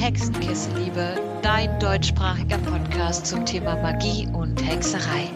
[0.00, 5.30] Hexenkissenliebe, dein deutschsprachiger Podcast zum Thema Magie und Hexerei.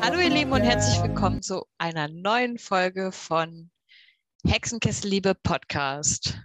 [0.00, 3.72] Hallo ihr Lieben und herzlich willkommen zu einer neuen Folge von
[4.46, 6.38] Hexenkissenliebe Podcast.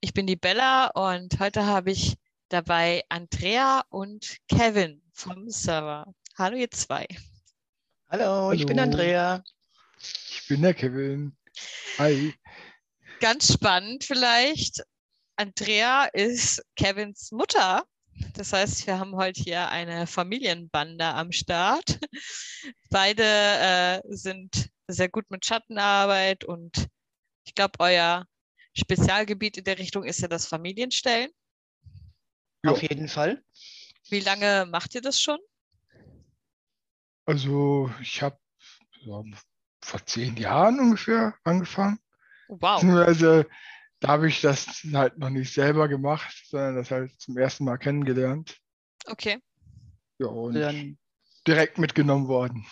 [0.00, 2.16] Ich bin die Bella und heute habe ich
[2.48, 6.12] dabei Andrea und Kevin vom Server.
[6.38, 7.06] Hallo ihr zwei.
[8.08, 8.50] Hallo, Hallo.
[8.52, 9.44] ich bin Andrea.
[10.00, 11.36] Ich bin der Kevin.
[11.98, 12.34] Hi.
[13.20, 14.82] Ganz spannend vielleicht.
[15.40, 17.86] Andrea ist Kevins Mutter.
[18.34, 21.98] Das heißt, wir haben heute hier eine Familienbande am Start.
[22.90, 26.88] Beide äh, sind sehr gut mit Schattenarbeit und
[27.46, 28.26] ich glaube, euer
[28.76, 31.30] Spezialgebiet in der Richtung ist ja das Familienstellen.
[32.66, 33.42] Auf jeden Fall.
[34.10, 35.38] Wie lange macht ihr das schon?
[37.24, 38.38] Also ich habe
[39.00, 39.22] ja,
[39.80, 41.98] vor zehn Jahren ungefähr angefangen.
[42.48, 42.84] Wow.
[42.84, 43.44] Also
[44.00, 47.76] da habe ich das halt noch nicht selber gemacht, sondern das halt zum ersten Mal
[47.76, 48.58] kennengelernt.
[49.06, 49.40] Okay.
[50.18, 50.98] Ja, und dann,
[51.46, 52.66] direkt mitgenommen worden.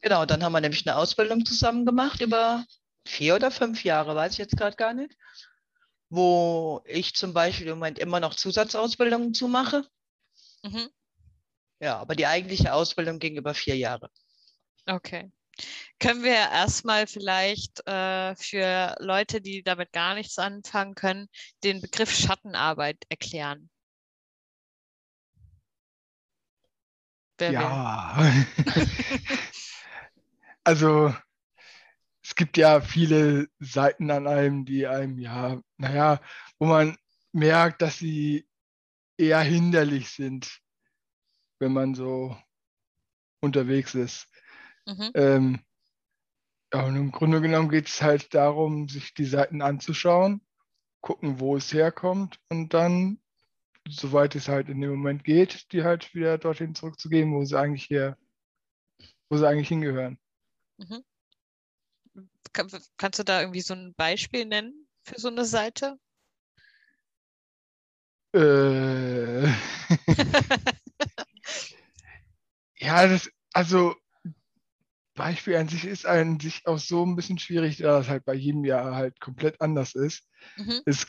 [0.00, 2.64] genau, dann haben wir nämlich eine Ausbildung zusammen gemacht über
[3.06, 5.16] vier oder fünf Jahre, weiß ich jetzt gerade gar nicht.
[6.10, 9.86] Wo ich zum Beispiel im Moment immer noch Zusatzausbildungen zu mache.
[10.62, 10.88] Mhm.
[11.80, 14.10] Ja, aber die eigentliche Ausbildung ging über vier Jahre.
[14.86, 15.30] Okay.
[16.00, 21.28] Können wir erstmal vielleicht äh, für Leute, die damit gar nichts anfangen können,
[21.62, 23.70] den Begriff Schattenarbeit erklären?
[27.38, 28.44] Wer ja.
[30.64, 31.14] also
[32.22, 36.20] es gibt ja viele Seiten an einem, die einem ja, naja,
[36.58, 36.96] wo man
[37.32, 38.46] merkt, dass sie
[39.16, 40.60] eher hinderlich sind,
[41.58, 42.36] wenn man so
[43.40, 44.28] unterwegs ist.
[44.86, 45.10] Mhm.
[45.14, 45.64] Ähm,
[46.72, 50.40] ja, und im Grunde genommen geht es halt darum, sich die Seiten anzuschauen,
[51.00, 53.20] gucken, wo es herkommt und dann,
[53.88, 57.84] soweit es halt in dem Moment geht, die halt wieder dorthin zurückzugeben, wo sie eigentlich
[57.84, 58.18] hier,
[59.28, 60.18] wo sie eigentlich hingehören.
[60.78, 61.04] Mhm.
[62.52, 65.98] Kann, kannst du da irgendwie so ein Beispiel nennen für so eine Seite?
[68.32, 69.46] Äh,
[72.78, 73.94] ja, das, also
[75.14, 78.34] Beispiel an sich ist an sich auch so ein bisschen schwierig, da das halt bei
[78.34, 80.28] jedem Jahr halt komplett anders ist.
[80.56, 80.80] Mhm.
[80.86, 81.06] Es,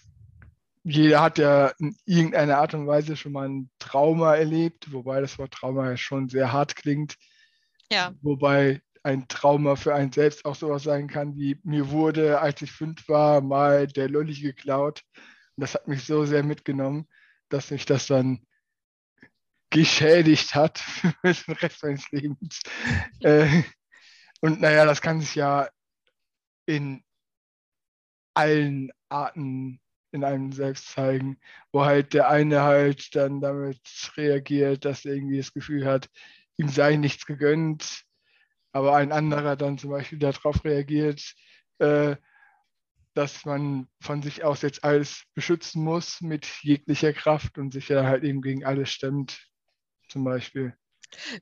[0.84, 5.40] jeder hat ja in irgendeiner Art und Weise schon mal ein Trauma erlebt, wobei das
[5.40, 7.16] Wort Trauma ja schon sehr hart klingt.
[7.92, 8.14] Ja.
[8.22, 12.72] Wobei ein Trauma für einen selbst auch sowas sein kann, wie mir wurde, als ich
[12.72, 15.02] fünf war, mal der Lolli geklaut.
[15.56, 17.08] Und das hat mich so sehr mitgenommen,
[17.50, 18.46] dass mich das dann
[19.70, 20.80] geschädigt hat
[21.24, 22.62] für den Rest meines Lebens.
[23.22, 23.64] äh,
[24.46, 25.68] und naja, das kann sich ja
[26.68, 27.04] in
[28.36, 31.40] allen Arten in einem selbst zeigen,
[31.72, 33.82] wo halt der eine halt dann damit
[34.16, 36.12] reagiert, dass er irgendwie das Gefühl hat,
[36.58, 38.04] ihm sei nichts gegönnt,
[38.72, 41.34] aber ein anderer dann zum Beispiel darauf reagiert,
[41.80, 42.16] äh,
[43.16, 48.04] dass man von sich aus jetzt alles beschützen muss mit jeglicher Kraft und sich ja
[48.04, 49.50] halt eben gegen alles stemmt,
[50.08, 50.78] zum Beispiel.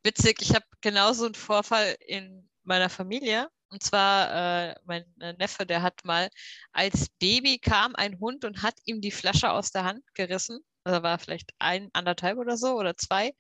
[0.04, 3.50] Witzig, ich habe genauso einen Vorfall in meiner Familie.
[3.70, 6.30] Und zwar äh, mein äh, Neffe, der hat mal
[6.72, 10.60] als Baby kam ein Hund und hat ihm die Flasche aus der Hand gerissen.
[10.84, 13.34] Also war vielleicht ein, anderthalb oder so oder zwei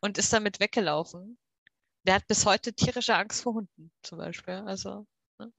[0.00, 1.38] und ist damit weggelaufen.
[2.02, 4.54] Der hat bis heute tierische Angst vor Hunden zum Beispiel.
[4.66, 5.06] Also
[5.38, 5.52] ne?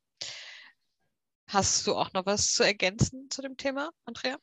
[1.47, 4.37] hast du auch noch was zu ergänzen zu dem Thema, Andrea?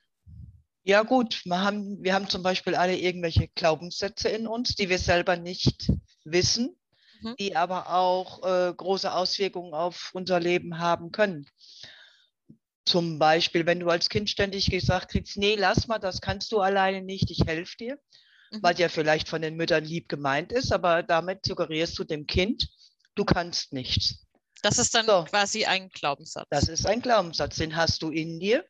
[0.83, 4.99] Ja gut, wir haben, wir haben zum Beispiel alle irgendwelche Glaubenssätze in uns, die wir
[4.99, 5.91] selber nicht
[6.25, 6.77] wissen
[7.25, 7.35] mhm.
[7.39, 11.47] die aber auch äh, große Auswirkungen auf unser Leben haben können.
[12.87, 16.61] Zum Beispiel, wenn du als Kind ständig gesagt kriegst, nee, lass mal, das kannst du
[16.61, 17.99] alleine nicht, ich helfe dir,
[18.53, 18.63] mhm.
[18.63, 22.69] weil der vielleicht von den Müttern lieb gemeint ist, aber damit suggerierst du dem Kind,
[23.15, 24.27] du kannst nichts.
[24.63, 25.25] Das ist dann so.
[25.25, 26.47] quasi ein Glaubenssatz.
[26.51, 28.65] Das ist ein Glaubenssatz, den hast du in dir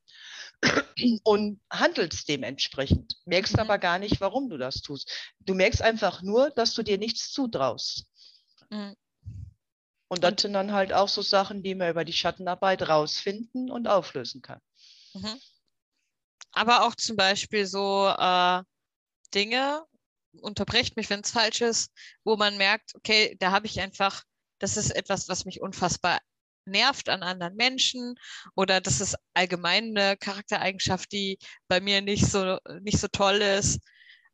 [1.25, 3.15] und handelst dementsprechend.
[3.27, 3.61] Merkst mhm.
[3.61, 5.11] aber gar nicht, warum du das tust.
[5.41, 8.07] Du merkst einfach nur, dass du dir nichts zutraust.
[8.71, 8.97] Mhm.
[10.09, 13.89] Und das sind dann halt auch so Sachen, die man über die Schattenarbeit rausfinden und
[13.89, 14.61] auflösen kann.
[15.15, 15.41] Mhm.
[16.53, 18.63] Aber auch zum Beispiel so äh,
[19.35, 19.85] Dinge,
[20.41, 21.91] unterbrecht mich, wenn es falsch ist,
[22.25, 24.23] wo man merkt, okay, da habe ich einfach,
[24.59, 26.21] das ist etwas, was mich unfassbar
[26.67, 28.15] nervt an anderen Menschen
[28.55, 31.39] oder das ist allgemein eine Charaktereigenschaft, die
[31.69, 33.81] bei mir nicht so, nicht so toll ist.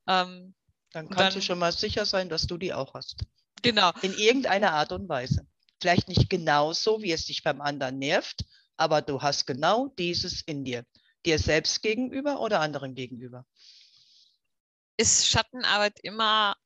[0.06, 0.54] Ähm,
[0.92, 3.24] dann kannst dann, du schon mal sicher sein, dass du die auch hast.
[3.62, 3.92] Genau.
[4.02, 5.46] In irgendeiner Art und Weise.
[5.80, 8.44] Vielleicht nicht genauso, wie es dich beim anderen nervt,
[8.76, 10.84] aber du hast genau dieses in dir.
[11.24, 13.46] Dir selbst gegenüber oder anderen gegenüber.
[14.96, 16.56] Ist Schattenarbeit immer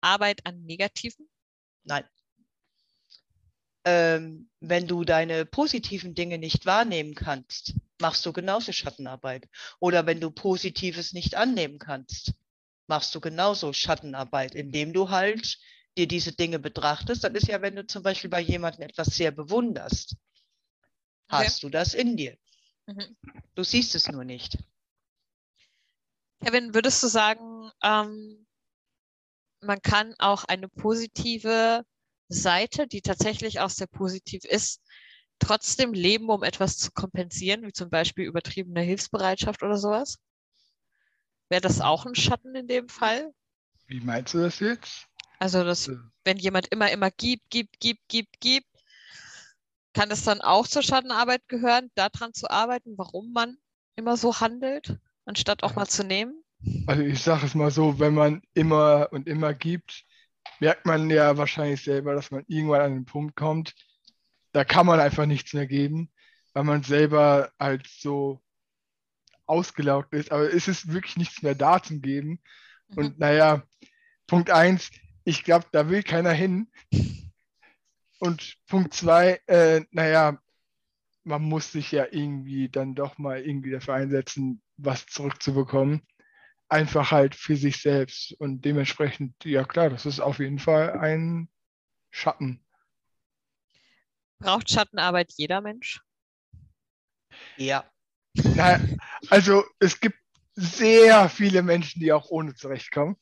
[0.00, 1.28] Arbeit an Negativen?
[1.84, 2.04] Nein.
[3.84, 9.48] Ähm, wenn du deine positiven Dinge nicht wahrnehmen kannst, machst du genauso Schattenarbeit.
[9.78, 12.34] Oder wenn du Positives nicht annehmen kannst,
[12.88, 15.58] machst du genauso Schattenarbeit, indem du halt
[15.96, 17.24] dir diese Dinge betrachtest.
[17.24, 20.16] Dann ist ja, wenn du zum Beispiel bei jemandem etwas sehr bewunderst,
[21.28, 21.44] okay.
[21.44, 22.36] hast du das in dir.
[22.86, 23.16] Mhm.
[23.54, 24.58] Du siehst es nur nicht.
[26.44, 28.46] Kevin, würdest du sagen, ähm,
[29.60, 31.84] man kann auch eine positive
[32.28, 34.82] Seite, die tatsächlich auch sehr positiv ist,
[35.38, 40.18] trotzdem leben, um etwas zu kompensieren, wie zum Beispiel übertriebene Hilfsbereitschaft oder sowas?
[41.48, 43.32] Wäre das auch ein Schatten in dem Fall?
[43.86, 45.06] Wie meinst du das jetzt?
[45.38, 45.90] Also, dass,
[46.24, 48.66] wenn jemand immer, immer gibt, gibt, gibt, gibt, gibt,
[49.92, 53.56] kann es dann auch zur Schattenarbeit gehören, daran zu arbeiten, warum man
[53.96, 56.42] immer so handelt, anstatt auch mal zu nehmen?
[56.86, 60.04] Also ich sage es mal so, wenn man immer und immer gibt,
[60.60, 63.74] merkt man ja wahrscheinlich selber, dass man irgendwann an den Punkt kommt,
[64.52, 66.10] da kann man einfach nichts mehr geben,
[66.52, 68.42] weil man selber halt so
[69.46, 70.32] ausgelaugt ist.
[70.32, 72.40] Aber es ist wirklich nichts mehr da zum Geben.
[72.88, 72.98] Mhm.
[72.98, 73.62] Und naja,
[74.26, 74.90] Punkt eins,
[75.26, 76.70] ich glaube, da will keiner hin.
[78.20, 80.40] Und Punkt zwei, äh, naja,
[81.24, 86.06] man muss sich ja irgendwie dann doch mal irgendwie dafür einsetzen, was zurückzubekommen.
[86.68, 88.32] Einfach halt für sich selbst.
[88.38, 91.48] Und dementsprechend, ja klar, das ist auf jeden Fall ein
[92.10, 92.64] Schatten.
[94.38, 96.00] Braucht Schattenarbeit jeder Mensch?
[97.56, 97.84] Ja.
[98.54, 98.80] Na,
[99.28, 100.18] also es gibt
[100.54, 103.16] sehr viele Menschen, die auch ohne zurechtkommen.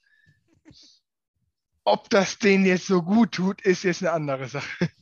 [1.84, 4.90] Ob das denen jetzt so gut tut, ist jetzt eine andere Sache.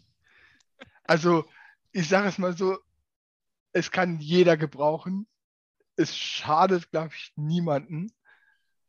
[1.05, 1.45] Also
[1.91, 2.79] ich sage es mal so,
[3.73, 5.27] es kann jeder gebrauchen.
[5.97, 8.13] Es schadet, glaube ich, niemanden.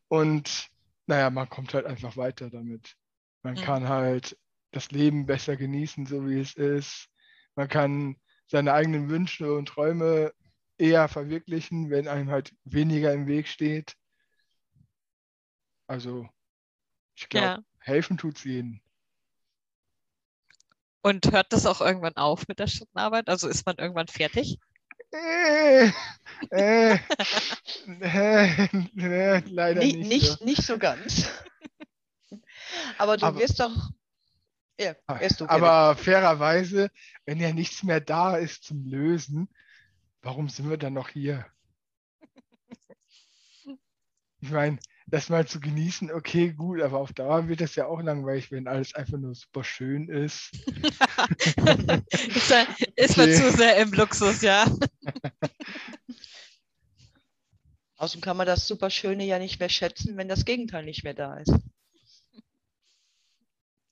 [0.08, 0.70] Und
[1.08, 2.96] naja, man kommt halt einfach weiter damit.
[3.42, 3.62] Man mhm.
[3.62, 4.38] kann halt
[4.72, 7.10] das Leben besser genießen, so wie es ist.
[7.56, 8.16] Man kann
[8.48, 10.34] seine eigenen Wünsche und Träume
[10.78, 13.96] eher verwirklichen, wenn einem halt weniger im Weg steht.
[15.88, 16.28] Also,
[17.16, 17.64] ich glaube, ja.
[17.84, 18.82] Helfen tut es jedem.
[21.02, 23.28] Und hört das auch irgendwann auf mit der Schattenarbeit?
[23.28, 24.60] Also ist man irgendwann fertig?
[25.12, 25.92] Äh,
[26.50, 26.98] äh,
[28.00, 29.98] äh, leider nicht.
[29.98, 30.46] Nicht so.
[30.46, 31.30] nicht so ganz.
[32.98, 33.92] Aber du aber, wirst doch.
[34.80, 34.96] Ja,
[35.38, 36.90] du, aber fairerweise,
[37.26, 39.48] wenn ja nichts mehr da ist zum Lösen,
[40.24, 41.46] warum sind wir dann noch hier?
[44.40, 44.80] Ich meine,
[45.14, 48.68] das mal zu genießen, okay, gut, aber auf Dauer wird das ja auch langweilig, wenn
[48.68, 50.50] alles einfach nur super schön ist.
[52.36, 52.66] ist, er,
[52.96, 53.28] ist okay.
[53.28, 54.66] man zu sehr im Luxus, ja.
[57.98, 61.14] Außerdem kann man das super Schöne ja nicht mehr schätzen, wenn das Gegenteil nicht mehr
[61.14, 61.54] da ist.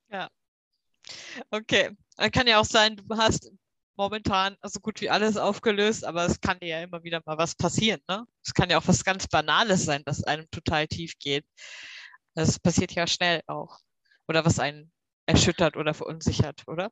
[0.09, 0.27] Ja.
[1.51, 1.91] Okay.
[2.33, 3.51] Kann ja auch sein, du hast
[3.95, 7.55] momentan so gut wie alles aufgelöst, aber es kann dir ja immer wieder mal was
[7.55, 8.01] passieren.
[8.07, 8.25] Ne?
[8.43, 11.45] Es kann ja auch was ganz Banales sein, das einem total tief geht.
[12.33, 13.79] Das passiert ja schnell auch.
[14.27, 14.91] Oder was einen
[15.25, 16.91] erschüttert oder verunsichert, oder?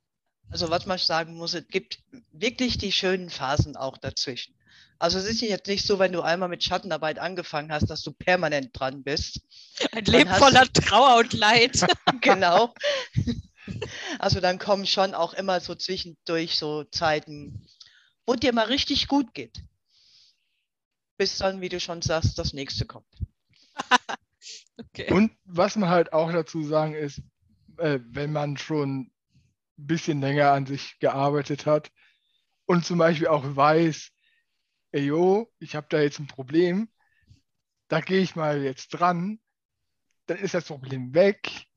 [0.50, 2.00] Also was man sagen muss, es gibt
[2.32, 4.56] wirklich die schönen Phasen auch dazwischen.
[4.98, 8.12] Also es ist jetzt nicht so, wenn du einmal mit Schattenarbeit angefangen hast, dass du
[8.12, 9.42] permanent dran bist.
[9.94, 11.86] Ein Leben voller Trauer und Leid.
[12.22, 12.74] genau.
[14.20, 17.66] Also dann kommen schon auch immer so zwischendurch so Zeiten,
[18.26, 19.64] wo dir mal richtig gut geht.
[21.18, 23.08] Bis dann, wie du schon sagst, das nächste kommt.
[24.78, 25.12] okay.
[25.12, 27.22] Und was man halt auch dazu sagen ist,
[27.78, 29.12] äh, wenn man schon
[29.78, 31.92] ein bisschen länger an sich gearbeitet hat
[32.66, 34.12] und zum Beispiel auch weiß,
[34.92, 36.90] ey yo, ich habe da jetzt ein Problem,
[37.88, 39.40] da gehe ich mal jetzt dran,
[40.28, 41.68] dann ist das Problem weg.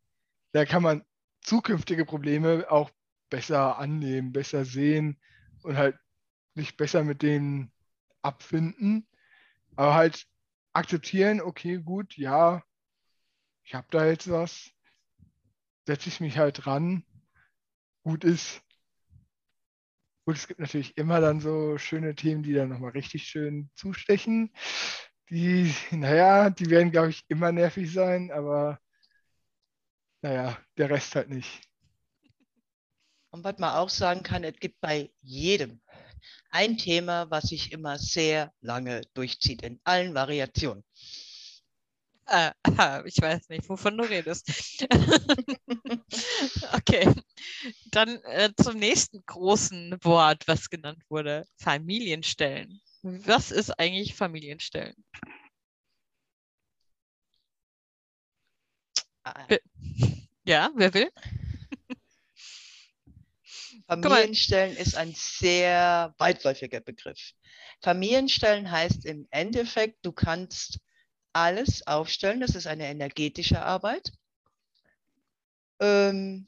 [0.53, 1.05] Da kann man
[1.43, 2.91] zukünftige Probleme auch
[3.31, 5.21] besser annehmen, besser sehen
[5.63, 5.97] und halt
[6.55, 7.73] sich besser mit denen
[8.23, 9.07] abfinden.
[9.77, 10.27] Aber halt
[10.73, 12.63] akzeptieren, okay, gut, ja,
[13.65, 14.71] ich habe da jetzt was,
[15.87, 17.05] setze ich mich halt dran,
[18.03, 18.63] gut ist.
[20.25, 24.55] Gut, es gibt natürlich immer dann so schöne Themen, die dann nochmal richtig schön zustechen.
[25.31, 28.79] Die, naja, die werden, glaube ich, immer nervig sein, aber
[30.23, 31.61] naja, der Rest halt nicht.
[33.31, 35.81] Und was man auch sagen kann, es gibt bei jedem
[36.51, 40.85] ein Thema, was sich immer sehr lange durchzieht, in allen Variationen.
[42.27, 42.53] Äh,
[43.07, 44.87] ich weiß nicht, wovon du redest.
[46.73, 47.13] okay,
[47.91, 51.47] dann äh, zum nächsten großen Wort, was genannt wurde.
[51.57, 52.81] Familienstellen.
[53.03, 54.95] Was ist eigentlich Familienstellen?
[60.45, 61.11] Ja, wer will?
[63.87, 67.33] Familienstellen ist ein sehr weitläufiger Begriff.
[67.81, 70.79] Familienstellen heißt im Endeffekt, du kannst
[71.33, 72.41] alles aufstellen.
[72.41, 74.13] Das ist eine energetische Arbeit.
[75.81, 76.47] Ähm,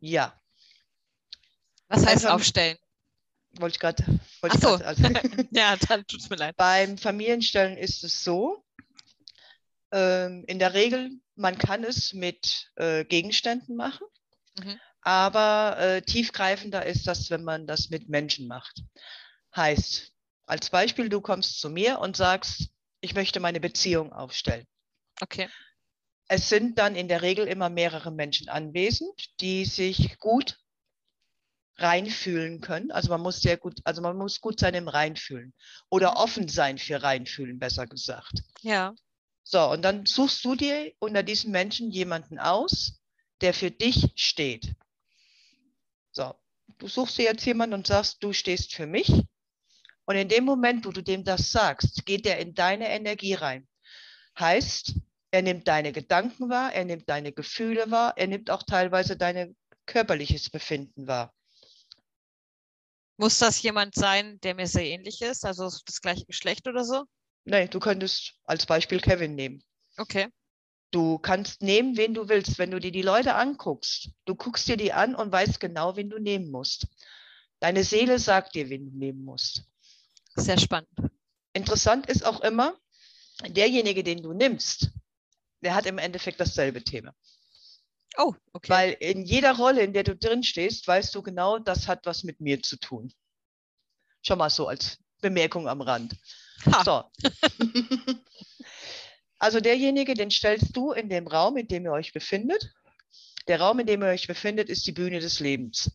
[0.00, 0.38] ja.
[1.88, 2.78] Was heißt Einfach, aufstellen?
[3.58, 4.20] Wollte ich gerade.
[4.42, 4.68] Ach so.
[4.74, 5.02] also,
[5.50, 6.56] ja, dann tut es mir leid.
[6.56, 8.63] Beim Familienstellen ist es so,
[9.96, 14.06] in der Regel, man kann es mit äh, Gegenständen machen,
[14.58, 14.80] mhm.
[15.02, 18.82] aber äh, tiefgreifender ist das, wenn man das mit Menschen macht.
[19.54, 20.12] Heißt,
[20.46, 22.70] als Beispiel, du kommst zu mir und sagst,
[23.00, 24.66] ich möchte meine Beziehung aufstellen.
[25.20, 25.48] Okay.
[26.26, 30.58] Es sind dann in der Regel immer mehrere Menschen anwesend, die sich gut
[31.76, 32.90] reinfühlen können.
[32.90, 35.54] Also man muss sehr gut, also man muss gut sein im Reinfühlen
[35.90, 38.42] oder offen sein für Reinfühlen, besser gesagt.
[38.62, 38.94] Ja.
[39.44, 43.00] So, und dann suchst du dir unter diesen Menschen jemanden aus,
[43.42, 44.74] der für dich steht.
[46.12, 46.34] So,
[46.78, 49.12] du suchst dir jetzt jemanden und sagst, du stehst für mich.
[50.06, 53.68] Und in dem Moment, wo du dem das sagst, geht er in deine Energie rein.
[54.38, 54.94] Heißt,
[55.30, 59.56] er nimmt deine Gedanken wahr, er nimmt deine Gefühle wahr, er nimmt auch teilweise dein
[59.86, 61.34] körperliches Befinden wahr.
[63.16, 67.04] Muss das jemand sein, der mir sehr ähnlich ist, also das gleiche Geschlecht oder so?
[67.44, 69.62] Nein, du könntest als Beispiel Kevin nehmen.
[69.98, 70.28] Okay.
[70.90, 72.58] Du kannst nehmen, wen du willst.
[72.58, 76.08] Wenn du dir die Leute anguckst, du guckst dir die an und weißt genau, wen
[76.08, 76.86] du nehmen musst.
[77.60, 79.64] Deine Seele sagt dir, wen du nehmen musst.
[80.36, 80.88] Sehr spannend.
[81.52, 82.78] Interessant ist auch immer,
[83.48, 84.90] derjenige, den du nimmst,
[85.62, 87.14] der hat im Endeffekt dasselbe Thema.
[88.16, 88.70] Oh, okay.
[88.70, 92.22] Weil in jeder Rolle, in der du drin stehst, weißt du genau, das hat was
[92.22, 93.12] mit mir zu tun.
[94.22, 96.16] Schon mal so als Bemerkung am Rand.
[96.66, 96.84] Ha.
[96.84, 97.04] So.
[99.38, 102.72] also derjenige, den stellst du in dem Raum, in dem ihr euch befindet.
[103.48, 105.90] Der Raum, in dem ihr euch befindet, ist die Bühne des Lebens.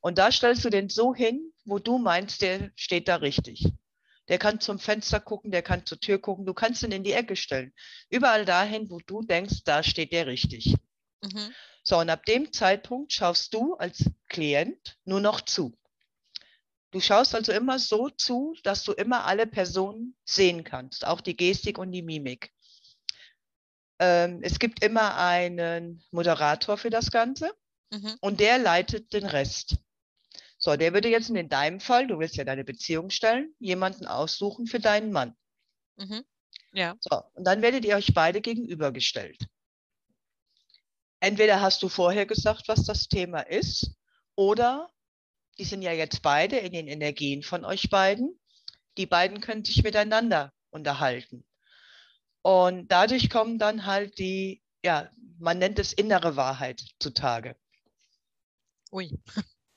[0.00, 3.72] Und da stellst du den so hin, wo du meinst, der steht da richtig.
[4.28, 6.44] Der kann zum Fenster gucken, der kann zur Tür gucken.
[6.44, 7.72] Du kannst ihn in die Ecke stellen.
[8.10, 10.74] Überall dahin, wo du denkst, da steht der richtig.
[11.22, 11.54] Mhm.
[11.82, 15.76] So, und ab dem Zeitpunkt schaust du als Klient nur noch zu.
[16.90, 21.36] Du schaust also immer so zu, dass du immer alle Personen sehen kannst, auch die
[21.36, 22.50] Gestik und die Mimik.
[23.98, 27.52] Ähm, es gibt immer einen Moderator für das Ganze
[27.90, 28.16] mhm.
[28.20, 29.76] und der leitet den Rest.
[30.56, 34.66] So, der würde jetzt in deinem Fall, du willst ja deine Beziehung stellen, jemanden aussuchen
[34.66, 35.36] für deinen Mann.
[35.96, 36.24] Mhm.
[36.72, 36.96] Ja.
[37.00, 39.46] So, und dann werdet ihr euch beide gegenübergestellt.
[41.20, 43.92] Entweder hast du vorher gesagt, was das Thema ist,
[44.36, 44.90] oder
[45.58, 48.38] die sind ja jetzt beide in den Energien von euch beiden.
[48.96, 51.44] Die beiden können sich miteinander unterhalten.
[52.42, 57.56] Und dadurch kommen dann halt die, ja, man nennt es innere Wahrheit zutage.
[58.90, 59.10] Ui,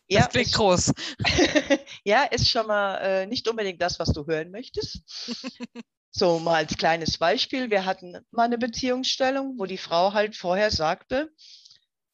[0.07, 0.93] ja, das klingt ist, groß.
[2.03, 5.01] ja, ist schon mal äh, nicht unbedingt das, was du hören möchtest.
[6.11, 7.69] so mal als kleines Beispiel.
[7.69, 11.31] Wir hatten mal eine Beziehungsstellung, wo die Frau halt vorher sagte,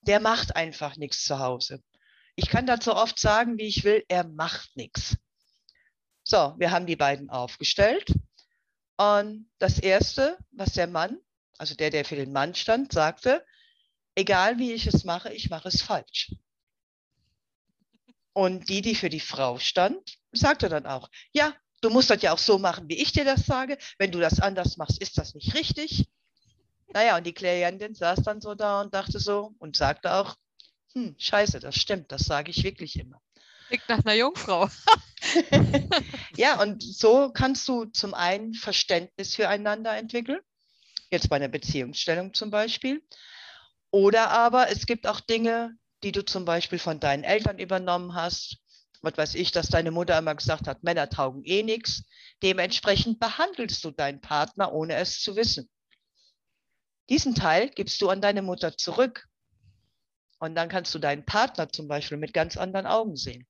[0.01, 1.83] der macht einfach nichts zu Hause.
[2.39, 5.17] Ich kann dazu oft sagen, wie ich will, er macht nichts.
[6.23, 8.13] So, wir haben die beiden aufgestellt.
[8.95, 11.17] Und das Erste, was der Mann,
[11.57, 13.43] also der, der für den Mann stand, sagte,
[14.13, 16.35] egal wie ich es mache, ich mache es falsch.
[18.33, 22.33] Und die, die für die Frau stand, sagte dann auch, ja, du musst das ja
[22.33, 23.79] auch so machen, wie ich dir das sage.
[23.97, 26.07] Wenn du das anders machst, ist das nicht richtig.
[26.93, 30.35] Naja, und die Klientin saß dann so da und dachte so und sagte auch,
[30.93, 33.21] hm, scheiße, das stimmt, das sage ich wirklich immer.
[33.67, 34.69] Klingt nach einer Jungfrau.
[36.37, 40.39] ja, und so kannst du zum einen Verständnis füreinander entwickeln,
[41.09, 43.01] jetzt bei einer Beziehungsstellung zum Beispiel.
[43.91, 48.57] Oder aber es gibt auch Dinge, die du zum Beispiel von deinen Eltern übernommen hast.
[49.01, 52.03] Was weiß ich, dass deine Mutter immer gesagt hat, Männer taugen eh nichts.
[52.43, 55.69] Dementsprechend behandelst du deinen Partner, ohne es zu wissen.
[57.09, 59.27] Diesen Teil gibst du an deine Mutter zurück.
[60.39, 63.47] Und dann kannst du deinen Partner zum Beispiel mit ganz anderen Augen sehen.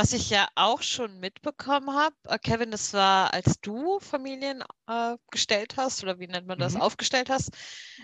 [0.00, 5.16] Was ich ja auch schon mitbekommen habe, äh, Kevin, das war, als du Familien äh,
[5.32, 6.82] gestellt hast, oder wie nennt man das, mhm.
[6.82, 7.50] aufgestellt hast.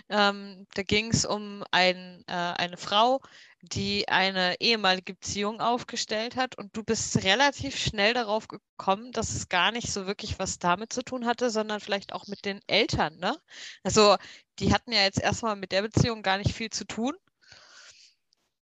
[0.09, 3.21] Ähm, da ging es um ein, äh, eine Frau,
[3.61, 9.47] die eine ehemalige Beziehung aufgestellt hat und du bist relativ schnell darauf gekommen, dass es
[9.47, 13.15] gar nicht so wirklich was damit zu tun hatte, sondern vielleicht auch mit den Eltern,
[13.19, 13.37] ne?
[13.83, 14.17] Also
[14.59, 17.13] die hatten ja jetzt erstmal mit der Beziehung gar nicht viel zu tun.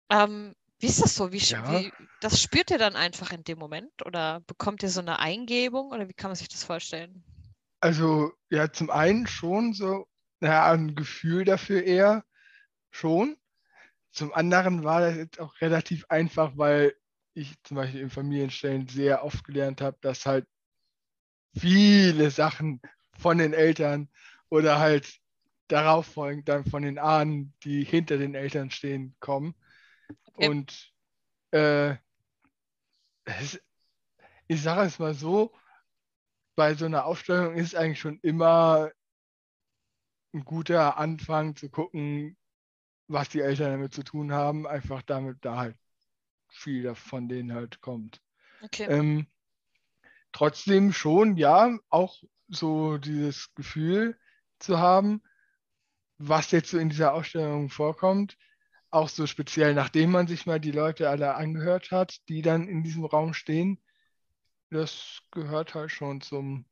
[0.08, 1.32] Ähm, wie ist das so?
[1.32, 1.70] Wie, ja.
[1.70, 5.90] wie, das spürt ihr dann einfach in dem Moment oder bekommt ihr so eine Eingebung
[5.90, 7.24] oder wie kann man sich das vorstellen?
[7.80, 10.06] Also ja, zum einen schon so,
[10.40, 12.24] naja, ein Gefühl dafür eher
[12.90, 13.36] schon.
[14.12, 16.94] Zum anderen war das jetzt auch relativ einfach, weil
[17.34, 20.46] ich zum Beispiel in Familienstellen sehr oft gelernt habe, dass halt
[21.56, 22.80] viele Sachen
[23.16, 24.08] von den Eltern
[24.48, 25.18] oder halt
[25.68, 29.54] darauf folgend dann von den Ahnen, die hinter den Eltern stehen, kommen.
[30.38, 30.48] Ja.
[30.48, 30.92] Und
[31.50, 31.96] äh,
[33.24, 33.60] es,
[34.46, 35.54] ich sage es mal so,
[36.56, 38.90] bei so einer Aufstellung ist eigentlich schon immer
[40.34, 42.36] ein guter Anfang zu gucken,
[43.06, 45.76] was die Eltern damit zu tun haben, einfach damit da halt
[46.48, 48.20] viel von denen halt kommt.
[48.62, 48.84] Okay.
[48.84, 49.26] Ähm,
[50.32, 54.18] trotzdem schon, ja, auch so dieses Gefühl
[54.58, 55.22] zu haben,
[56.18, 58.36] was jetzt so in dieser Ausstellung vorkommt,
[58.90, 62.82] auch so speziell, nachdem man sich mal die Leute alle angehört hat, die dann in
[62.82, 63.82] diesem Raum stehen,
[64.70, 66.66] das gehört halt schon zum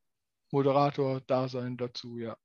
[0.50, 2.37] Moderator-Dasein dazu, ja.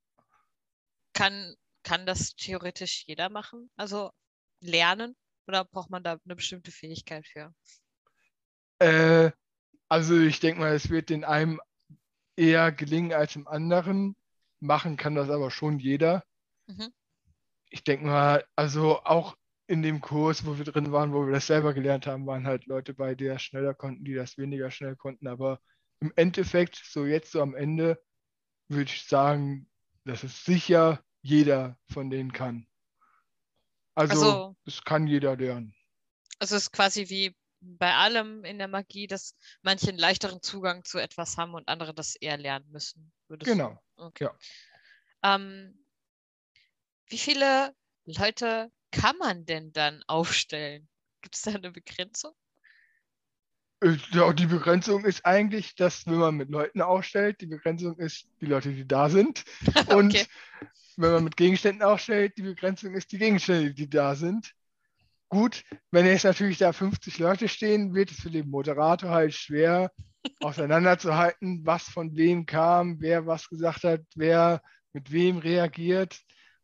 [1.13, 3.69] Kann, kann das theoretisch jeder machen?
[3.75, 4.11] Also
[4.59, 5.15] lernen?
[5.47, 7.53] Oder braucht man da eine bestimmte Fähigkeit für?
[8.79, 9.31] Äh,
[9.89, 11.59] also ich denke mal, es wird den einem
[12.35, 14.15] eher gelingen als dem anderen.
[14.59, 16.23] Machen kann das aber schon jeder.
[16.67, 16.93] Mhm.
[17.69, 19.35] Ich denke mal, also auch
[19.71, 22.65] in dem Kurs, wo wir drin waren, wo wir das selber gelernt haben, waren halt
[22.65, 25.27] Leute bei, die das schneller konnten, die das weniger schnell konnten.
[25.27, 25.61] Aber
[26.01, 28.03] im Endeffekt, so jetzt so am Ende,
[28.67, 29.69] würde ich sagen,
[30.03, 32.67] dass es sicher jeder von denen kann.
[33.95, 35.73] Also, also es kann jeder lernen.
[36.39, 40.83] Also es ist quasi wie bei allem in der Magie, dass manche einen leichteren Zugang
[40.83, 43.13] zu etwas haben und andere das eher lernen müssen.
[43.29, 43.81] genau.
[43.95, 44.25] Okay.
[44.25, 45.35] Ja.
[45.35, 45.85] Ähm,
[47.07, 47.73] wie viele
[48.05, 50.87] Leute kann man denn dann aufstellen?
[51.21, 52.33] Gibt es da eine Begrenzung?
[53.83, 58.27] Äh, ja, die Begrenzung ist eigentlich, dass wenn man mit Leuten aufstellt, die Begrenzung ist
[58.39, 59.43] die Leute, die da sind.
[59.75, 59.95] okay.
[59.95, 60.27] Und
[60.97, 64.53] wenn man mit Gegenständen aufstellt, die Begrenzung ist die Gegenstände, die da sind.
[65.29, 69.91] Gut, wenn jetzt natürlich da 50 Leute stehen, wird es für den Moderator halt schwer
[70.41, 74.61] auseinanderzuhalten, was von wem kam, wer was gesagt hat, wer
[74.93, 76.19] mit wem reagiert.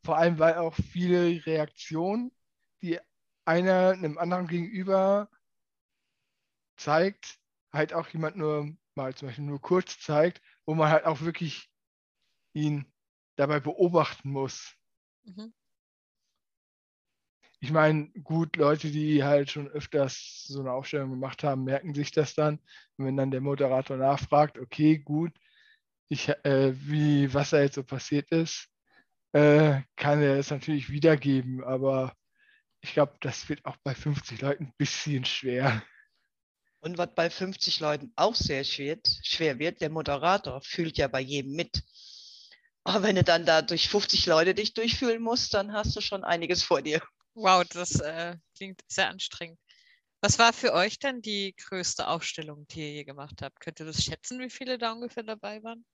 [0.08, 2.32] Vor allem, weil auch viele Reaktionen,
[2.82, 2.98] die
[3.44, 5.30] einer einem anderen gegenüber
[6.78, 7.38] zeigt,
[7.74, 11.70] halt auch jemand nur mal zum Beispiel nur kurz zeigt, wo man halt auch wirklich
[12.54, 12.90] ihn
[13.36, 14.78] dabei beobachten muss.
[15.26, 15.54] Mhm.
[17.60, 22.12] Ich meine, gut, Leute, die halt schon öfters so eine Aufstellung gemacht haben, merken sich
[22.12, 22.62] das dann.
[22.96, 25.34] Und wenn dann der Moderator nachfragt, okay, gut,
[26.08, 28.70] ich, äh, wie, was da jetzt so passiert ist,
[29.34, 32.14] äh, kann er es natürlich wiedergeben, aber
[32.82, 35.84] ich glaube, das wird auch bei 50 Leuten ein bisschen schwer.
[36.80, 41.20] Und was bei 50 Leuten auch sehr schwer, schwer wird, der Moderator fühlt ja bei
[41.20, 41.84] jedem mit.
[42.84, 46.24] Aber wenn du dann da durch 50 Leute dich durchfühlen musst, dann hast du schon
[46.24, 47.02] einiges vor dir.
[47.34, 49.60] Wow, das äh, klingt sehr anstrengend.
[50.22, 53.60] Was war für euch denn die größte Aufstellung, die ihr je gemacht habt?
[53.60, 55.86] Könnt ihr das schätzen, wie viele da ungefähr dabei waren?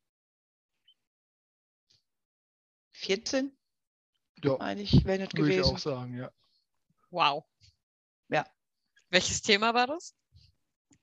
[3.04, 3.56] 14?
[4.44, 5.58] Ja, eigentlich wäre nicht gewesen.
[5.58, 6.32] Würde ich auch sagen, ja.
[7.10, 7.46] Wow.
[8.30, 8.46] Ja.
[9.10, 10.16] Welches Thema war das?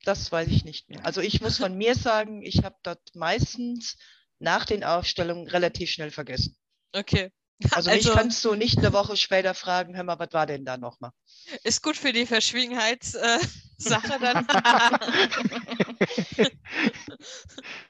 [0.05, 1.05] Das weiß ich nicht mehr.
[1.05, 3.97] Also ich muss von mir sagen, ich habe das meistens
[4.39, 6.57] nach den Aufstellungen relativ schnell vergessen.
[6.93, 7.31] Okay.
[7.71, 10.65] Also, also mich kannst du nicht eine Woche später fragen, hör mal, was war denn
[10.65, 11.13] da nochmal?
[11.63, 14.47] Ist gut für die Verschwiegenheitssache äh, dann.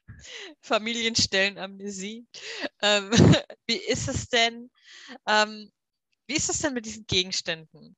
[0.61, 2.27] Familienstellenamnesie.
[2.83, 3.11] Ähm,
[3.67, 4.71] wie ist es denn,
[5.27, 5.71] ähm,
[6.27, 7.97] wie ist es denn mit diesen Gegenständen?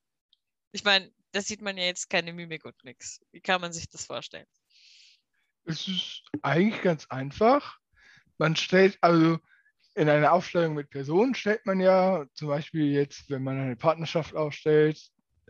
[0.71, 3.21] Ich meine, da sieht man ja jetzt keine Mimik und nichts.
[3.31, 4.47] Wie kann man sich das vorstellen?
[5.65, 7.79] Es ist eigentlich ganz einfach.
[8.37, 9.39] Man stellt, also
[9.95, 14.35] in einer Aufstellung mit Personen stellt man ja zum Beispiel jetzt, wenn man eine Partnerschaft
[14.35, 14.99] aufstellt,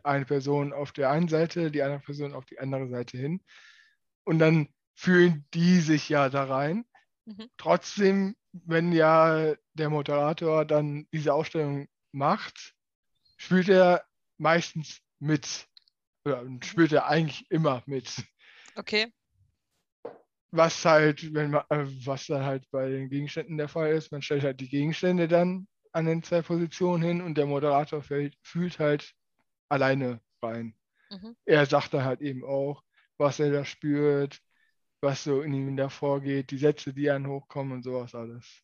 [0.03, 3.41] eine Person auf der einen Seite, die andere Person auf die andere Seite hin.
[4.25, 6.85] Und dann fühlen die sich ja da rein.
[7.25, 7.49] Mhm.
[7.57, 12.75] Trotzdem, wenn ja der Moderator dann diese Ausstellung macht,
[13.37, 14.05] spielt er
[14.37, 15.67] meistens mit.
[16.25, 18.23] Oder spielt er eigentlich immer mit.
[18.75, 19.11] Okay.
[20.51, 24.21] Was halt, wenn man, äh, was dann halt bei den Gegenständen der Fall ist, man
[24.21, 28.79] stellt halt die Gegenstände dann an den zwei Positionen hin und der Moderator fällt, fühlt
[28.79, 29.13] halt
[29.69, 30.75] alleine rein.
[31.09, 31.35] Mhm.
[31.45, 32.83] Er sagt dann halt eben auch,
[33.17, 34.41] was er da spürt,
[35.03, 38.63] was so in ihm da vorgeht, die Sätze, die an hochkommen und sowas alles.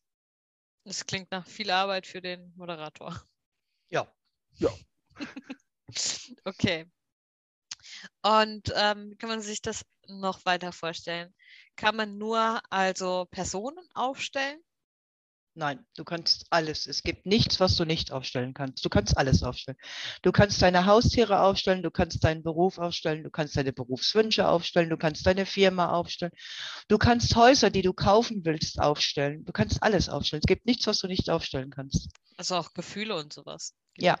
[0.84, 3.22] Das klingt nach viel Arbeit für den Moderator.
[3.90, 4.10] Ja.
[4.54, 4.70] Ja.
[6.44, 6.90] okay.
[8.22, 11.34] Und ähm, kann man sich das noch weiter vorstellen?
[11.76, 14.60] Kann man nur also Personen aufstellen?
[15.54, 16.86] Nein, du kannst alles.
[16.86, 18.84] Es gibt nichts, was du nicht aufstellen kannst.
[18.84, 19.76] Du kannst alles aufstellen.
[20.22, 24.90] Du kannst deine Haustiere aufstellen, du kannst deinen Beruf aufstellen, du kannst deine Berufswünsche aufstellen,
[24.90, 26.32] du kannst deine Firma aufstellen.
[26.88, 29.44] Du kannst Häuser, die du kaufen willst, aufstellen.
[29.44, 30.40] Du kannst alles aufstellen.
[30.44, 32.08] Es gibt nichts, was du nicht aufstellen kannst.
[32.36, 33.74] Also auch Gefühle und sowas.
[33.96, 34.20] Ja.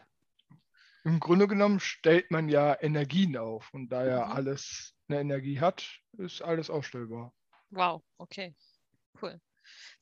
[1.04, 4.32] Im Grunde genommen stellt man ja Energien auf und da ja mhm.
[4.32, 5.86] alles eine Energie hat,
[6.18, 7.32] ist alles aufstellbar.
[7.70, 8.54] Wow, okay.
[9.20, 9.40] Cool.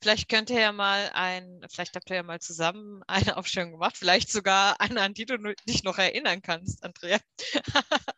[0.01, 3.97] Vielleicht könnt ihr ja mal ein, vielleicht habt ihr ja mal zusammen eine Aufstellung gemacht,
[3.97, 7.19] vielleicht sogar eine, an die du dich noch erinnern kannst, Andrea.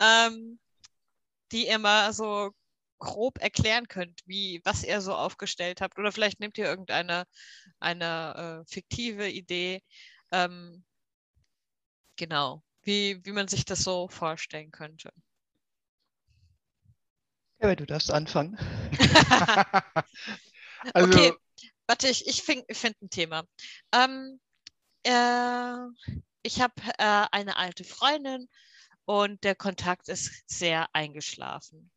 [0.00, 0.58] ähm,
[1.52, 2.52] die ihr mal so
[2.98, 5.98] grob erklären könnt, wie, was ihr so aufgestellt habt.
[5.98, 7.26] Oder vielleicht nehmt ihr irgendeine
[7.78, 9.82] eine äh, fiktive Idee.
[10.32, 10.84] Ähm,
[12.16, 15.12] genau, wie, wie man sich das so vorstellen könnte.
[17.60, 18.58] Ja, du darfst anfangen.
[20.92, 21.32] Also, okay,
[21.86, 23.44] warte, ich, ich finde find ein Thema.
[23.92, 24.40] Ähm,
[25.04, 25.76] äh,
[26.42, 28.48] ich habe äh, eine alte Freundin
[29.04, 31.90] und der Kontakt ist sehr eingeschlafen.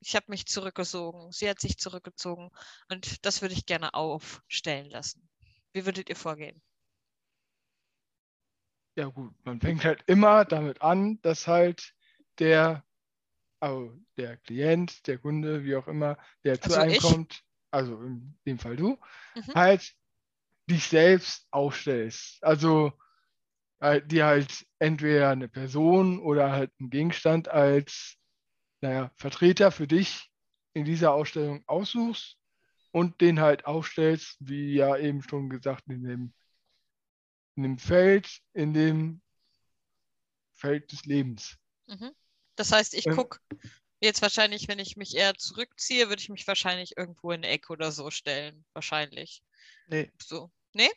[0.00, 2.50] Ich habe mich zurückgezogen, sie hat sich zurückgezogen
[2.90, 5.28] und das würde ich gerne aufstellen lassen.
[5.72, 6.62] Wie würdet ihr vorgehen?
[8.96, 11.94] Ja gut, man fängt halt immer damit an, dass halt
[12.38, 12.84] der,
[13.58, 17.42] also der Klient, der Kunde, wie auch immer, der also zu einem kommt,
[17.74, 18.98] also in dem Fall du,
[19.34, 19.54] mhm.
[19.54, 19.94] halt
[20.70, 22.42] dich selbst aufstellst.
[22.42, 22.92] Also
[23.80, 28.16] halt, dir halt entweder eine Person oder halt einen Gegenstand als
[28.80, 30.30] naja, Vertreter für dich
[30.72, 32.36] in dieser Ausstellung aussuchst
[32.92, 36.34] und den halt aufstellst, wie ja eben schon gesagt, in dem,
[37.56, 39.20] in dem Feld, in dem
[40.52, 41.56] Feld des Lebens.
[41.86, 42.12] Mhm.
[42.56, 43.40] Das heißt, ich ähm, gucke
[44.04, 47.72] Jetzt wahrscheinlich, wenn ich mich eher zurückziehe, würde ich mich wahrscheinlich irgendwo in eine Ecke
[47.72, 48.62] oder so stellen.
[48.74, 49.42] Wahrscheinlich.
[49.86, 50.12] Nee.
[50.22, 50.50] So.
[50.74, 50.90] Nee?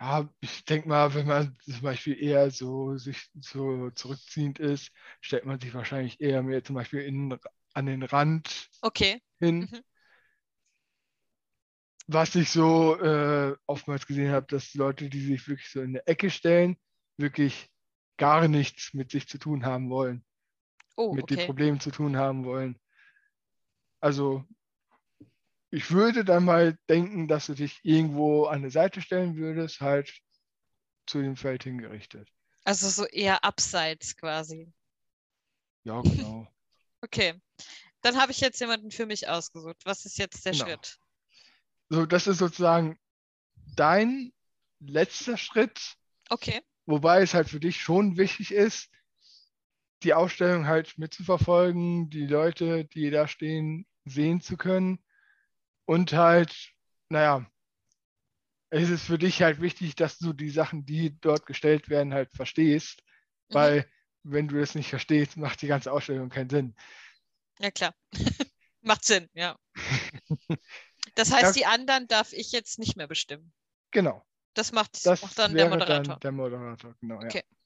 [0.00, 5.44] Ja, ich denke mal, wenn man zum Beispiel eher so sich so zurückziehend ist, stellt
[5.44, 7.38] man sich wahrscheinlich eher mehr zum Beispiel in,
[7.74, 9.20] an den Rand okay.
[9.38, 9.68] hin.
[9.70, 9.82] Mhm.
[12.06, 16.06] Was ich so äh, oftmals gesehen habe, dass Leute, die sich wirklich so in eine
[16.06, 16.78] Ecke stellen,
[17.18, 17.68] wirklich
[18.16, 20.24] gar nichts mit sich zu tun haben wollen
[20.96, 21.36] oh, mit okay.
[21.36, 22.78] den Problemen zu tun haben wollen.
[24.00, 24.44] Also
[25.70, 30.12] ich würde dann mal denken, dass du dich irgendwo an eine Seite stellen würdest, halt
[31.06, 32.28] zu dem Feld hingerichtet.
[32.64, 34.72] Also so eher abseits quasi.
[35.84, 36.46] Ja, genau.
[37.00, 37.40] okay.
[38.02, 39.78] Dann habe ich jetzt jemanden für mich ausgesucht.
[39.84, 40.64] Was ist jetzt der genau.
[40.66, 40.98] Schritt?
[41.88, 42.98] So, das ist sozusagen
[43.74, 44.32] dein
[44.80, 45.96] letzter Schritt.
[46.28, 46.60] Okay.
[46.86, 48.90] Wobei es halt für dich schon wichtig ist,
[50.04, 55.02] die Ausstellung halt mitzuverfolgen, die Leute, die da stehen, sehen zu können.
[55.86, 56.72] Und halt,
[57.08, 57.46] naja,
[58.70, 62.30] es ist für dich halt wichtig, dass du die Sachen, die dort gestellt werden, halt
[62.32, 63.02] verstehst.
[63.48, 63.54] Mhm.
[63.54, 63.90] Weil,
[64.22, 66.76] wenn du das nicht verstehst, macht die ganze Ausstellung keinen Sinn.
[67.58, 67.94] Ja, klar.
[68.82, 69.56] macht Sinn, ja.
[71.16, 71.52] Das heißt, ja.
[71.52, 73.52] die anderen darf ich jetzt nicht mehr bestimmen.
[73.92, 74.24] Genau.
[74.54, 76.14] Das macht, das macht dann der Moderator.
[76.14, 77.16] Dann der Moderator, genau.
[77.16, 77.44] Okay.
[77.46, 77.56] Ja.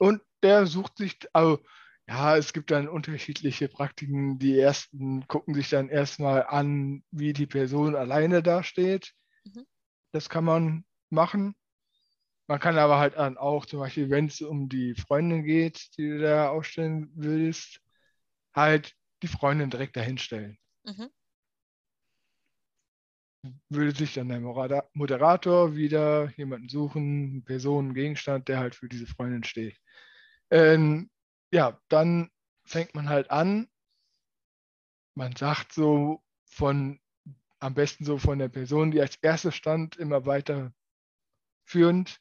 [0.00, 1.62] Und der sucht sich, also
[2.08, 4.38] ja, es gibt dann unterschiedliche Praktiken.
[4.38, 9.12] Die ersten gucken sich dann erstmal an, wie die Person alleine dasteht.
[9.44, 9.66] Mhm.
[10.12, 11.54] Das kann man machen.
[12.48, 16.08] Man kann aber halt dann auch, zum Beispiel, wenn es um die Freundin geht, die
[16.08, 17.80] du da ausstellen willst,
[18.54, 20.58] halt die Freundin direkt dahinstellen.
[20.84, 21.10] Mhm.
[23.68, 24.40] Würde sich dann der
[24.94, 29.76] Moderator wieder jemanden suchen, eine Person, einen Gegenstand, der halt für diese Freundin steht.
[30.50, 31.10] Ähm,
[31.52, 32.30] ja, dann
[32.64, 33.68] fängt man halt an.
[35.14, 37.00] Man sagt so von,
[37.58, 40.72] am besten so von der Person, die als erste stand, immer weiter
[41.64, 42.20] führend.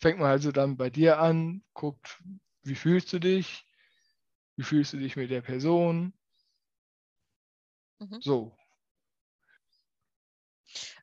[0.00, 2.22] Fängt man also dann bei dir an, guckt,
[2.62, 3.66] wie fühlst du dich?
[4.56, 6.12] Wie fühlst du dich mit der Person?
[7.98, 8.20] Mhm.
[8.20, 8.56] So.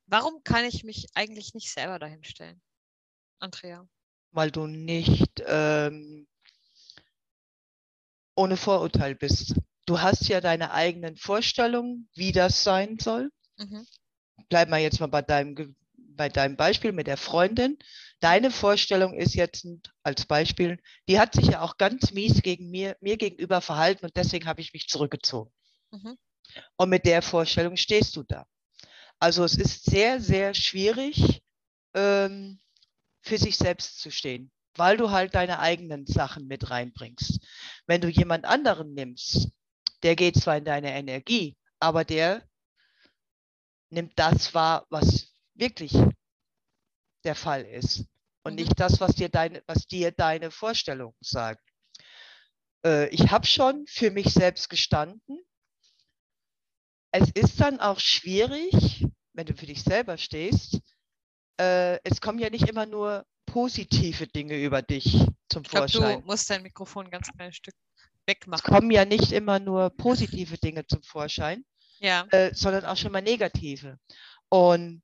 [0.08, 2.62] Warum kann ich mich eigentlich nicht selber dahin stellen,
[3.40, 3.88] Andrea?
[4.32, 6.28] Weil du nicht ähm,
[8.36, 9.56] ohne Vorurteil bist.
[9.86, 13.32] Du hast ja deine eigenen Vorstellungen, wie das sein soll.
[13.58, 13.86] Mhm.
[14.50, 17.78] Bleib mal jetzt mal bei deinem, bei deinem Beispiel mit der Freundin.
[18.20, 19.68] Deine Vorstellung ist jetzt
[20.04, 24.16] als Beispiel, die hat sich ja auch ganz mies gegen mir, mir gegenüber verhalten und
[24.16, 25.52] deswegen habe ich mich zurückgezogen.
[25.92, 26.18] Mhm.
[26.78, 28.46] Und mit der Vorstellung stehst du da.
[29.20, 31.42] Also es ist sehr, sehr schwierig,
[31.94, 32.60] ähm,
[33.22, 37.40] für sich selbst zu stehen, weil du halt deine eigenen Sachen mit reinbringst.
[37.88, 39.50] Wenn du jemand anderen nimmst,
[40.04, 42.48] der geht zwar in deine Energie, aber der
[43.90, 45.94] nimmt das wahr, was wirklich
[47.24, 48.06] der Fall ist
[48.44, 48.60] und mhm.
[48.60, 51.60] nicht das, was dir deine, was dir deine Vorstellungen sagen.
[52.86, 55.40] Äh, ich habe schon für mich selbst gestanden.
[57.12, 60.80] Es ist dann auch schwierig, wenn du für dich selber stehst.
[61.58, 66.22] Äh, es kommen ja nicht immer nur positive Dinge über dich zum ich glaub, Vorschein.
[66.22, 67.76] Du musst dein Mikrofon ganz klein Stück
[68.26, 68.64] wegmachen.
[68.64, 71.64] Es kommen ja nicht immer nur positive Dinge zum Vorschein,
[72.00, 72.26] ja.
[72.32, 73.98] äh, sondern auch schon mal negative.
[74.50, 75.04] Und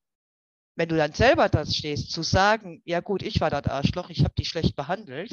[0.76, 4.24] wenn du dann selber da stehst, zu sagen, ja gut, ich war das Arschloch, ich
[4.24, 5.32] habe dich schlecht behandelt,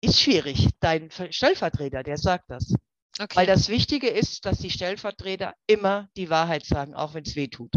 [0.00, 0.68] ist schwierig.
[0.80, 2.74] Dein Stellvertreter, der sagt das.
[3.18, 3.36] Okay.
[3.36, 7.48] Weil das Wichtige ist, dass die Stellvertreter immer die Wahrheit sagen, auch wenn es weh
[7.48, 7.74] tut.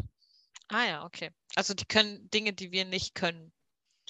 [0.70, 1.32] Ah ja, okay.
[1.56, 3.52] Also die können Dinge, die wir nicht können.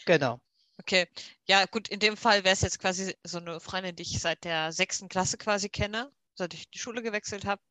[0.06, 0.40] Genau.
[0.80, 1.08] Okay.
[1.48, 4.44] Ja, gut, in dem Fall wäre es jetzt quasi so eine Freundin, die ich seit
[4.44, 7.62] der sechsten Klasse quasi kenne, seit ich die Schule gewechselt habe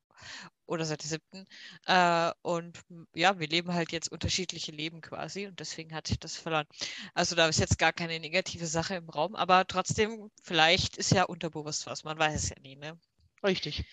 [0.67, 1.45] oder seit der siebten.
[1.87, 2.81] Äh, und
[3.15, 6.67] ja, wir leben halt jetzt unterschiedliche Leben quasi und deswegen hat sich das verloren.
[7.13, 11.25] Also da ist jetzt gar keine negative Sache im Raum, aber trotzdem, vielleicht ist ja
[11.25, 12.99] unterbewusst was, man weiß es ja nie, ne?
[13.45, 13.85] Richtig.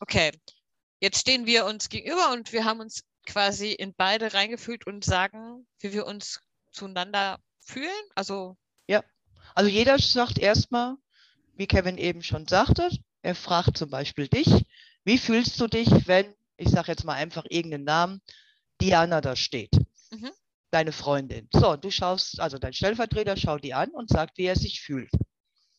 [0.00, 0.32] Okay,
[1.00, 5.66] jetzt stehen wir uns gegenüber und wir haben uns quasi in beide reingefühlt und sagen,
[5.78, 6.40] wie wir uns
[6.72, 7.38] zueinander
[7.70, 8.04] fühlen.
[8.14, 8.56] Also
[8.86, 9.04] ja,
[9.54, 10.96] also jeder sagt erstmal,
[11.54, 12.90] wie Kevin eben schon sagte,
[13.22, 14.66] er fragt zum Beispiel dich,
[15.04, 18.22] wie fühlst du dich, wenn, ich sage jetzt mal einfach irgendeinen Namen,
[18.80, 19.72] Diana da steht?
[20.10, 20.30] Mhm.
[20.70, 21.48] Deine Freundin.
[21.52, 25.10] So, du schaust, also dein Stellvertreter schaut die an und sagt, wie er sich fühlt.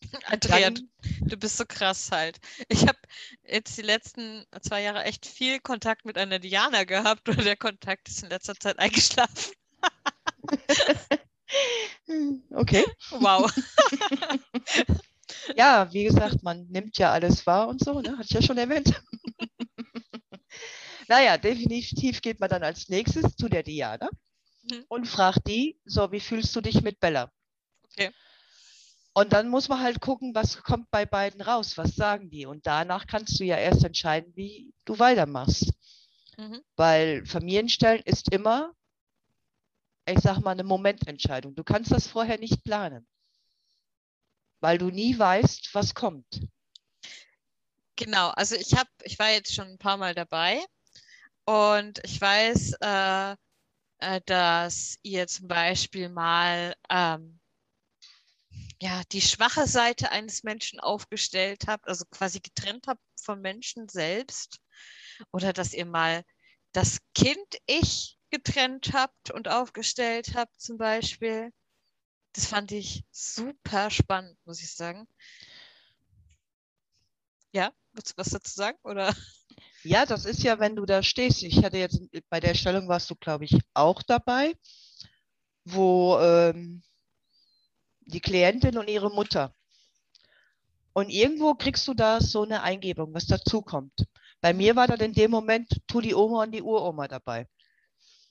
[0.25, 0.81] Andrea, du,
[1.21, 2.39] du bist so krass halt.
[2.67, 2.99] Ich habe
[3.43, 8.09] jetzt die letzten zwei Jahre echt viel Kontakt mit einer Diana gehabt und der Kontakt
[8.09, 9.53] ist in letzter Zeit eingeschlafen.
[12.61, 12.85] okay.
[13.11, 13.51] Wow.
[15.55, 18.11] ja, wie gesagt, man nimmt ja alles wahr und so, ne?
[18.11, 19.01] hatte ich ja schon erwähnt.
[21.07, 24.09] naja, definitiv geht man dann als nächstes zu der Diana
[24.63, 24.85] mhm.
[24.87, 27.31] und fragt die, so, wie fühlst du dich mit Bella?
[27.91, 28.11] Okay.
[29.13, 32.45] Und dann muss man halt gucken, was kommt bei beiden raus, was sagen die.
[32.45, 35.73] Und danach kannst du ja erst entscheiden, wie du weitermachst.
[36.37, 36.61] Mhm.
[36.77, 38.73] Weil Familienstellen ist immer,
[40.11, 41.55] ich sag mal, eine Momententscheidung.
[41.55, 43.07] Du kannst das vorher nicht planen
[44.61, 46.47] weil du nie weißt, was kommt.
[47.97, 50.63] Genau, also ich habe, ich war jetzt schon ein paar Mal dabei
[51.45, 53.35] und ich weiß, äh,
[53.97, 57.39] äh, dass ihr zum Beispiel mal ähm,
[58.81, 64.59] ja, die schwache Seite eines Menschen aufgestellt habt, also quasi getrennt habt vom Menschen selbst.
[65.31, 66.23] Oder dass ihr mal
[66.71, 71.51] das Kind-Ich getrennt habt und aufgestellt habt, zum Beispiel.
[72.33, 75.07] Das fand ich super spannend, muss ich sagen.
[77.51, 78.77] Ja, willst du was dazu sagen?
[78.83, 79.13] Oder?
[79.83, 81.43] Ja, das ist ja, wenn du da stehst.
[81.43, 84.55] Ich hatte jetzt bei der Stellung warst du, glaube ich, auch dabei,
[85.65, 86.81] wo ähm,
[88.01, 89.53] die Klientin und ihre Mutter.
[90.93, 94.05] Und irgendwo kriegst du da so eine Eingebung, was dazukommt.
[94.41, 97.47] Bei mir war dann in dem Moment, tu die Oma und die Uroma dabei.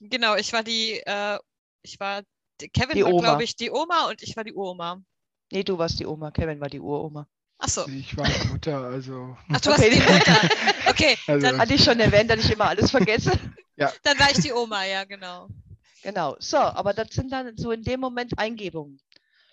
[0.01, 1.39] Genau, ich war die, äh,
[1.83, 2.23] ich war
[2.69, 5.03] Kevin die war, glaube ich, die Oma und ich war die Uroma.
[5.51, 6.31] Nee, du warst die Oma.
[6.31, 7.27] Kevin war die Uroma.
[7.59, 7.87] Ach so.
[7.89, 9.37] Ich war die Mutter, also.
[9.53, 9.91] Ach, du okay.
[9.91, 10.51] warst die Mutter.
[10.89, 13.33] Okay, also, dann hatte ich schon erwähnt, dass ich immer alles vergesse.
[13.77, 13.93] ja.
[14.03, 15.49] Dann war ich die Oma, ja, genau.
[16.03, 16.37] Genau.
[16.39, 19.01] So, aber das sind dann so in dem Moment Eingebungen.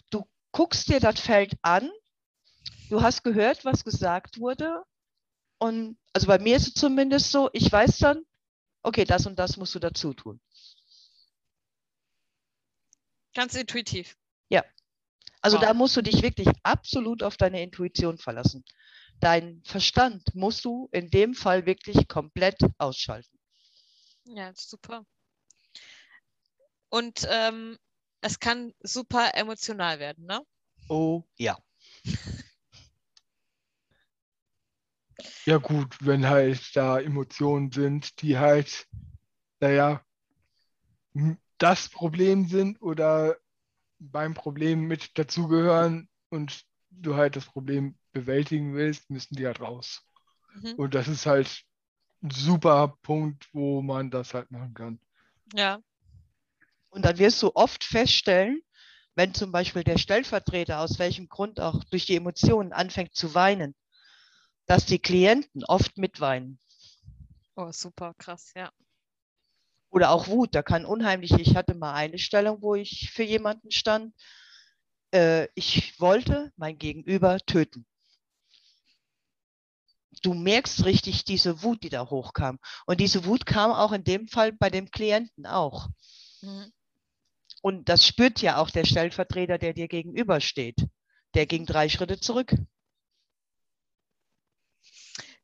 [0.10, 1.89] Du guckst dir das Feld an,
[2.89, 4.83] du hast gehört, was gesagt wurde.
[5.60, 8.23] Und also bei mir ist es zumindest so, ich weiß dann,
[8.88, 10.39] okay, das und das musst du dazu tun.
[13.34, 14.17] Ganz intuitiv.
[14.50, 14.63] Ja.
[15.41, 15.65] Also wow.
[15.65, 18.63] da musst du dich wirklich absolut auf deine Intuition verlassen.
[19.19, 23.38] Dein Verstand musst du in dem Fall wirklich komplett ausschalten.
[24.26, 25.06] Ja, super.
[26.89, 27.78] Und ähm,
[28.21, 30.41] es kann super emotional werden, ne?
[30.88, 31.58] Oh ja.
[35.45, 38.88] Ja gut, wenn halt da Emotionen sind, die halt,
[39.60, 40.03] naja,
[41.58, 43.38] das Problem sind oder
[43.99, 50.03] beim Problem mit dazugehören und du halt das Problem bewältigen willst, müssen die halt raus.
[50.53, 50.73] Mhm.
[50.73, 51.63] Und das ist halt
[52.21, 54.99] ein super Punkt, wo man das halt machen kann.
[55.53, 55.80] Ja.
[56.89, 58.62] Und dann wirst du oft feststellen,
[59.15, 63.75] wenn zum Beispiel der Stellvertreter aus welchem Grund auch durch die Emotionen anfängt zu weinen,
[64.67, 66.60] dass die Klienten oft mitweinen.
[67.56, 68.71] Oh, super, krass, ja.
[69.89, 73.71] Oder auch Wut, da kann unheimlich, ich hatte mal eine Stellung, wo ich für jemanden
[73.71, 74.13] stand,
[75.12, 77.86] äh, ich wollte mein Gegenüber töten.
[80.21, 82.60] Du merkst richtig diese Wut, die da hochkam.
[82.86, 85.89] Und diese Wut kam auch in dem Fall bei dem Klienten auch.
[86.41, 86.71] Mhm.
[87.62, 90.88] Und das spürt ja auch der Stellvertreter, der dir gegenübersteht.
[91.34, 92.53] Der ging drei Schritte zurück.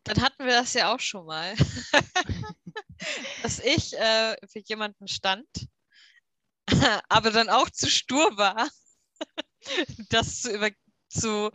[0.03, 1.55] Dann hatten wir das ja auch schon mal,
[3.41, 5.47] dass ich äh, für jemanden stand,
[7.09, 8.69] aber dann auch zu stur war,
[10.09, 10.69] das zu, über,
[11.09, 11.51] zu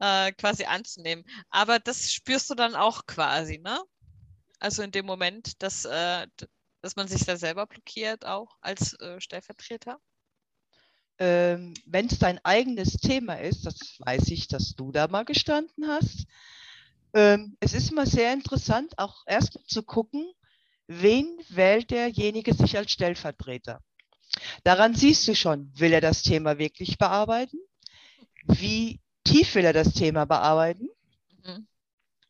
[0.00, 1.24] äh, quasi anzunehmen.
[1.50, 3.82] Aber das spürst du dann auch quasi, ne?
[4.58, 6.26] Also in dem Moment, dass, äh,
[6.80, 9.98] dass man sich da selber blockiert, auch als äh, Stellvertreter?
[11.18, 15.88] Ähm, Wenn es dein eigenes Thema ist, das weiß ich, dass du da mal gestanden
[15.88, 16.26] hast.
[17.14, 20.32] Ähm, es ist immer sehr interessant, auch erstmal zu gucken,
[20.86, 23.80] wen wählt derjenige sich als Stellvertreter.
[24.64, 27.58] Daran siehst du schon, will er das Thema wirklich bearbeiten?
[28.44, 30.88] Wie tief will er das Thema bearbeiten?
[31.44, 31.66] Mhm.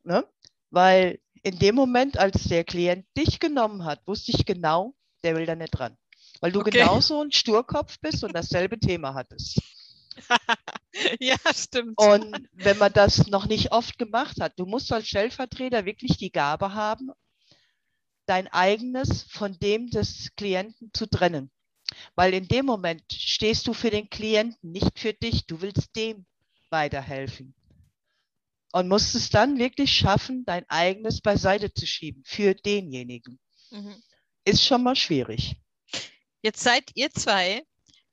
[0.05, 0.27] Ne?
[0.71, 5.47] Weil in dem Moment, als der Klient dich genommen hat, wusste ich genau, der will
[5.47, 5.97] da nicht dran.
[6.40, 6.71] Weil du okay.
[6.71, 9.61] genauso ein Sturkopf bist und dasselbe Thema hattest.
[11.20, 11.94] ja, stimmt.
[11.96, 16.33] Und wenn man das noch nicht oft gemacht hat, du musst als Stellvertreter wirklich die
[16.33, 17.11] Gabe haben,
[18.27, 21.51] dein eigenes von dem des Klienten zu trennen.
[22.14, 25.46] Weil in dem Moment stehst du für den Klienten, nicht für dich.
[25.46, 26.25] Du willst dem
[26.70, 27.55] weiterhelfen
[28.72, 33.38] und musst es dann wirklich schaffen, dein eigenes beiseite zu schieben für denjenigen.
[33.70, 34.03] Mhm.
[34.44, 35.57] Ist schon mal schwierig.
[36.40, 37.62] Jetzt seid ihr zwei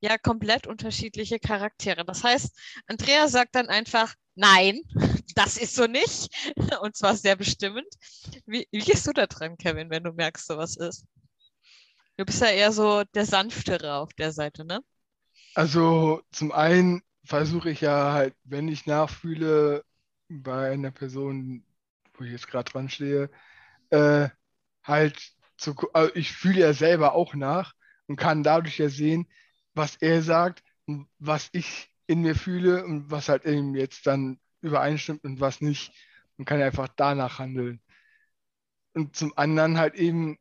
[0.02, 2.06] ja komplett unterschiedliche Charaktere.
[2.06, 2.56] Das heißt,
[2.88, 4.82] Andrea sagt dann einfach, nein,
[5.36, 6.30] das ist so nicht.
[6.82, 7.88] Und zwar sehr bestimmend.
[8.46, 11.06] Wie, wie gehst du da dran, Kevin, wenn du merkst, sowas ist?
[12.18, 14.82] Du bist ja eher so der Sanftere auf der Seite, ne?
[15.56, 19.84] Also zum einen versuche ich ja halt, wenn ich nachfühle,
[20.30, 21.64] bei einer Person,
[22.14, 23.30] wo ich jetzt gerade dran stehe,
[23.90, 24.30] äh,
[24.84, 27.74] halt zu, also ich fühle ja selber auch nach
[28.08, 29.28] und kann dadurch ja sehen,
[29.80, 30.64] was er sagt
[31.20, 35.94] was ich in mir fühle und was halt eben jetzt dann übereinstimmt und was nicht
[36.38, 37.82] und kann einfach danach handeln.
[38.94, 40.38] Und zum anderen halt eben,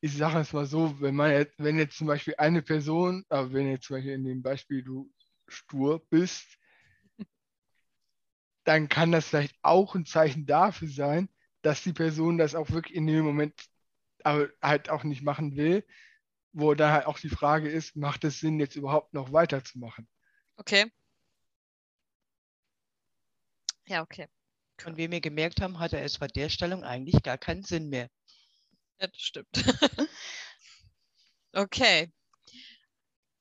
[0.00, 3.52] ich sage es mal so, wenn man jetzt, wenn jetzt zum Beispiel eine Person, aber
[3.52, 5.10] wenn jetzt zum Beispiel in dem Beispiel du
[5.48, 6.46] stur bist,
[8.64, 11.28] dann kann das vielleicht auch ein Zeichen dafür sein,
[11.62, 13.54] dass die Person das auch wirklich in dem Moment
[14.24, 15.84] halt auch nicht machen will,
[16.52, 20.08] wo da halt auch die Frage ist, macht es Sinn, jetzt überhaupt noch weiterzumachen?
[20.56, 20.90] Okay.
[23.86, 24.28] Ja, okay.
[24.84, 28.08] Und wie wir gemerkt haben, hatte es bei der Stellung eigentlich gar keinen Sinn mehr.
[28.98, 29.48] Ja, das stimmt.
[31.52, 32.12] okay.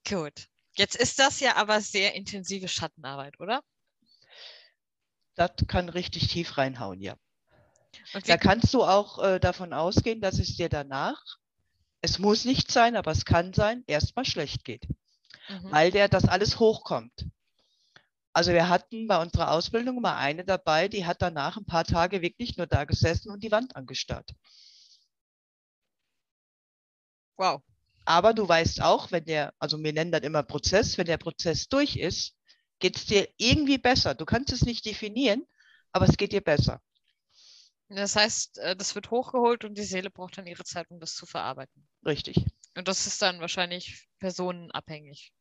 [0.08, 0.48] Gut.
[0.74, 3.64] Jetzt ist das ja aber sehr intensive Schattenarbeit, oder?
[5.40, 7.16] das kann richtig tief reinhauen, ja.
[8.26, 11.24] Da kannst du auch äh, davon ausgehen, dass es dir danach,
[12.02, 14.88] es muss nicht sein, aber es kann sein, erstmal schlecht geht,
[15.50, 15.72] mhm.
[15.72, 17.28] weil der das alles hochkommt.
[18.32, 22.22] Also wir hatten bei unserer Ausbildung mal eine dabei, die hat danach ein paar Tage
[22.22, 24.32] wirklich nur da gesessen und die Wand angestarrt.
[27.38, 27.62] Wow.
[28.06, 31.68] Aber du weißt auch, wenn der, also wir nennen das immer Prozess, wenn der Prozess
[31.70, 32.36] durch ist,
[32.80, 34.16] geht es dir irgendwie besser.
[34.16, 35.46] Du kannst es nicht definieren,
[35.92, 36.82] aber es geht dir besser.
[37.90, 41.16] Das heißt, äh, das wird hochgeholt und die Seele braucht dann ihre Zeit, um das
[41.16, 41.88] zu verarbeiten.
[42.06, 42.46] Richtig.
[42.78, 45.34] Und das ist dann wahrscheinlich personenabhängig.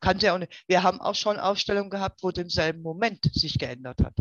[0.00, 0.64] Kann ja auch nicht.
[0.68, 4.14] Wir haben auch schon Aufstellungen gehabt, wo im selben Moment sich geändert hat.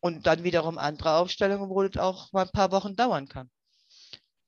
[0.00, 3.50] Und dann wiederum andere Aufstellungen, wo das auch mal ein paar Wochen dauern kann.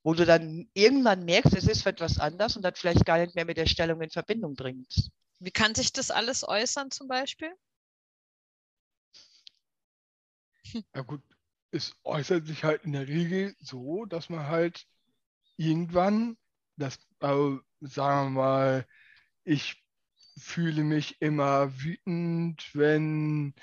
[0.03, 3.47] Wo du dann irgendwann merkst, es ist etwas anders und das vielleicht gar nicht mehr
[3.47, 5.11] mit der Stellung in Verbindung bringst.
[5.39, 7.55] Wie kann sich das alles äußern zum Beispiel?
[10.95, 11.23] Ja gut,
[11.75, 14.87] es äußert sich halt in der Regel so, dass man halt
[15.57, 16.37] irgendwann,
[16.77, 18.87] das, also sagen wir mal,
[19.45, 19.83] ich
[20.39, 23.55] fühle mich immer wütend, wenn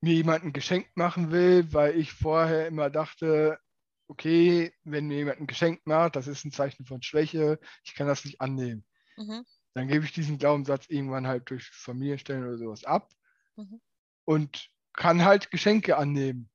[0.00, 3.58] mir jemand ein Geschenk machen will, weil ich vorher immer dachte,
[4.06, 8.06] okay, wenn mir jemand ein Geschenk macht, das ist ein Zeichen von Schwäche, ich kann
[8.06, 8.84] das nicht annehmen.
[9.16, 9.44] Mhm
[9.78, 13.12] dann gebe ich diesen Glaubenssatz irgendwann halt durch Familienstellen oder sowas ab.
[13.54, 13.80] Mhm.
[14.24, 16.50] und kann halt Geschenke annehmen.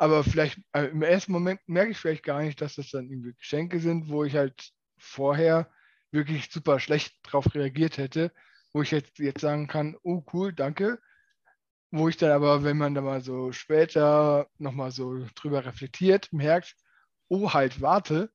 [0.00, 3.34] Aber vielleicht äh, im ersten Moment merke ich vielleicht gar nicht, dass das dann irgendwie
[3.34, 5.70] Geschenke sind, wo ich halt vorher
[6.10, 8.32] wirklich super schlecht drauf reagiert hätte,
[8.72, 10.98] wo ich jetzt, jetzt sagen kann, oh cool, danke.
[11.90, 16.76] Wo ich dann aber, wenn man da mal so später nochmal so drüber reflektiert, merkt,
[17.28, 18.32] oh halt, warte,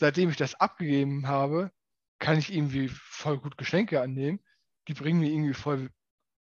[0.00, 1.70] seitdem ich das abgegeben habe,
[2.18, 4.40] kann ich irgendwie voll gut Geschenke annehmen.
[4.88, 5.90] Die bringen mir irgendwie voll,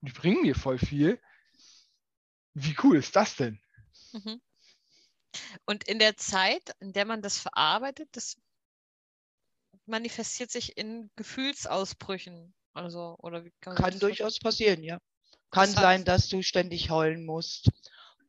[0.01, 1.21] die bringen mir voll viel.
[2.53, 3.61] Wie cool ist das denn?
[4.13, 4.41] Mhm.
[5.65, 8.37] Und in der Zeit, in der man das verarbeitet, das
[9.85, 12.53] manifestiert sich in Gefühlsausbrüchen.
[12.73, 14.99] Also, oder kann, kann durchaus passieren, ja.
[15.51, 17.69] Kann das sein, dass du ständig heulen musst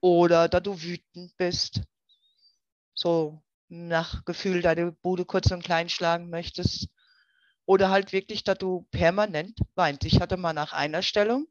[0.01, 1.83] oder dass du wütend bist.
[2.95, 6.89] So nach Gefühl deine Bude kurz und klein schlagen möchtest.
[7.67, 10.05] Oder halt wirklich, dass du permanent weinst.
[10.05, 11.47] Ich hatte mal nach einer Stellung,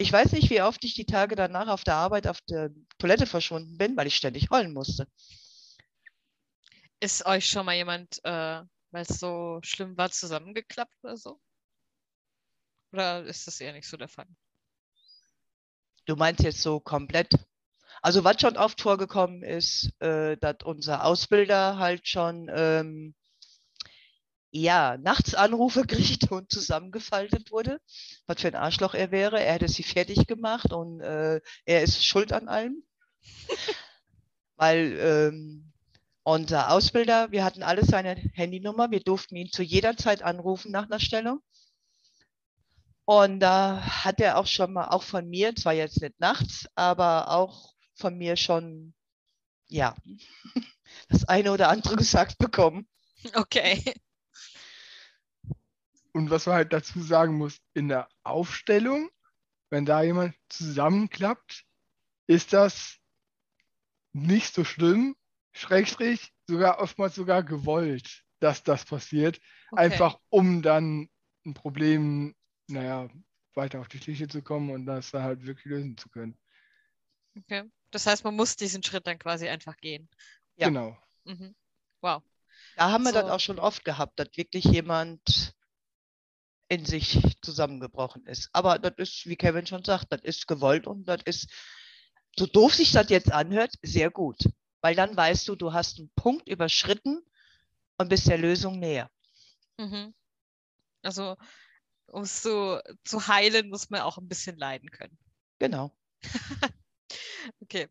[0.00, 3.26] ich weiß nicht, wie oft ich die Tage danach auf der Arbeit auf der Toilette
[3.26, 5.06] verschwunden bin, weil ich ständig heulen musste.
[7.00, 11.38] Ist euch schon mal jemand, äh, weil es so schlimm war, zusammengeklappt oder so?
[12.92, 14.26] Oder ist das eher nicht so der Fall?
[16.06, 17.34] Du meinst jetzt so komplett?
[18.00, 23.14] Also was schon oft vorgekommen ist, äh, dass unser Ausbilder halt schon ähm,
[24.50, 27.80] ja, nachts Anrufe kriegt und zusammengefaltet wurde,
[28.26, 29.40] was für ein Arschloch er wäre.
[29.40, 32.82] Er hätte sie fertig gemacht und äh, er ist schuld an allem.
[34.56, 35.72] Weil ähm,
[36.22, 40.84] unser Ausbilder, wir hatten alle seine Handynummer, wir durften ihn zu jeder Zeit anrufen nach
[40.84, 41.40] einer Stellung.
[43.06, 47.30] Und da hat er auch schon mal, auch von mir, zwar jetzt nicht nachts, aber
[47.30, 48.94] auch von mir schon,
[49.68, 49.96] ja,
[51.08, 52.86] das eine oder andere gesagt bekommen.
[53.34, 53.82] Okay.
[56.12, 59.10] Und was man halt dazu sagen muss, in der Aufstellung,
[59.70, 61.64] wenn da jemand zusammenklappt,
[62.26, 62.98] ist das
[64.12, 65.16] nicht so schlimm,
[65.52, 69.40] schrägstrich, sogar oftmals sogar gewollt, dass das passiert.
[69.70, 69.82] Okay.
[69.82, 71.08] Einfach um dann
[71.46, 72.34] ein Problem,
[72.66, 73.08] naja,
[73.54, 76.36] weiter auf die Schliche zu kommen und das dann halt wirklich lösen zu können.
[77.36, 77.64] Okay.
[77.90, 80.08] Das heißt, man muss diesen Schritt dann quasi einfach gehen.
[80.56, 80.68] Ja.
[80.68, 80.96] Genau.
[81.24, 81.54] Mhm.
[82.00, 82.22] Wow.
[82.76, 83.20] Da haben wir so.
[83.20, 85.54] das auch schon oft gehabt, dass wirklich jemand
[86.70, 88.48] in sich zusammengebrochen ist.
[88.52, 91.50] Aber das ist, wie Kevin schon sagt, das ist gewollt und das ist,
[92.38, 94.38] so doof sich das jetzt anhört, sehr gut.
[94.80, 97.22] Weil dann weißt du, du hast einen Punkt überschritten
[97.98, 99.10] und bist der Lösung näher.
[99.78, 100.14] Mhm.
[101.02, 101.36] Also,
[102.06, 105.18] um es so zu heilen, muss man auch ein bisschen leiden können.
[105.58, 105.92] Genau.
[107.60, 107.88] okay.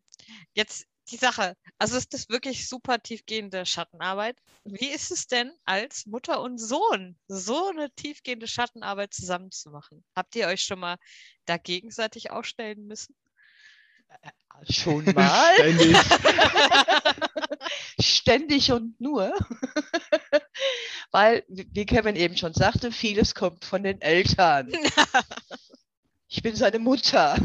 [0.54, 1.54] Jetzt die Sache.
[1.78, 4.36] Also ist das wirklich super tiefgehende Schattenarbeit.
[4.64, 10.04] Wie ist es denn als Mutter und Sohn, so eine tiefgehende Schattenarbeit zusammen zu machen?
[10.14, 10.96] Habt ihr euch schon mal
[11.46, 13.14] da gegenseitig aufstellen müssen?
[14.22, 15.54] Äh, schon mal.
[15.54, 15.96] Ständig.
[18.00, 19.34] Ständig und nur.
[21.10, 24.72] Weil, wie Kevin eben schon sagte, vieles kommt von den Eltern.
[26.32, 27.36] Ich bin seine Mutter.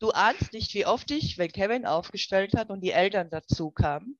[0.00, 4.18] Du ahnst nicht, wie oft ich, wenn Kevin aufgestellt hat und die Eltern dazu kamen,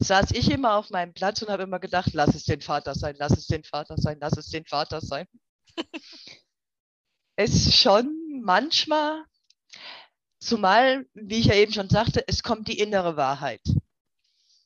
[0.00, 3.14] saß ich immer auf meinem Platz und habe immer gedacht, lass es den Vater sein,
[3.16, 5.26] lass es den Vater sein, lass es den Vater sein.
[7.36, 9.24] es ist schon manchmal,
[10.40, 13.62] zumal, wie ich ja eben schon sagte, es kommt die innere Wahrheit.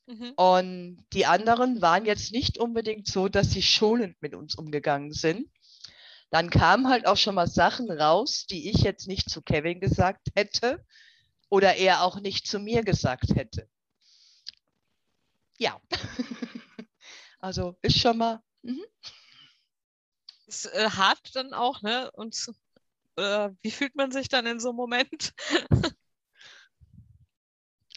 [0.06, 0.32] Mhm.
[0.36, 5.50] Und die anderen waren jetzt nicht unbedingt so, dass sie schonend mit uns umgegangen sind
[6.34, 10.30] dann kamen halt auch schon mal Sachen raus, die ich jetzt nicht zu Kevin gesagt
[10.34, 10.84] hätte
[11.48, 13.68] oder er auch nicht zu mir gesagt hätte.
[15.58, 15.80] Ja.
[17.38, 18.42] also ist schon mal.
[18.62, 18.84] Mhm.
[20.48, 22.10] Ist äh, hart dann auch, ne?
[22.10, 22.50] Und
[23.14, 25.34] äh, wie fühlt man sich dann in so einem Moment?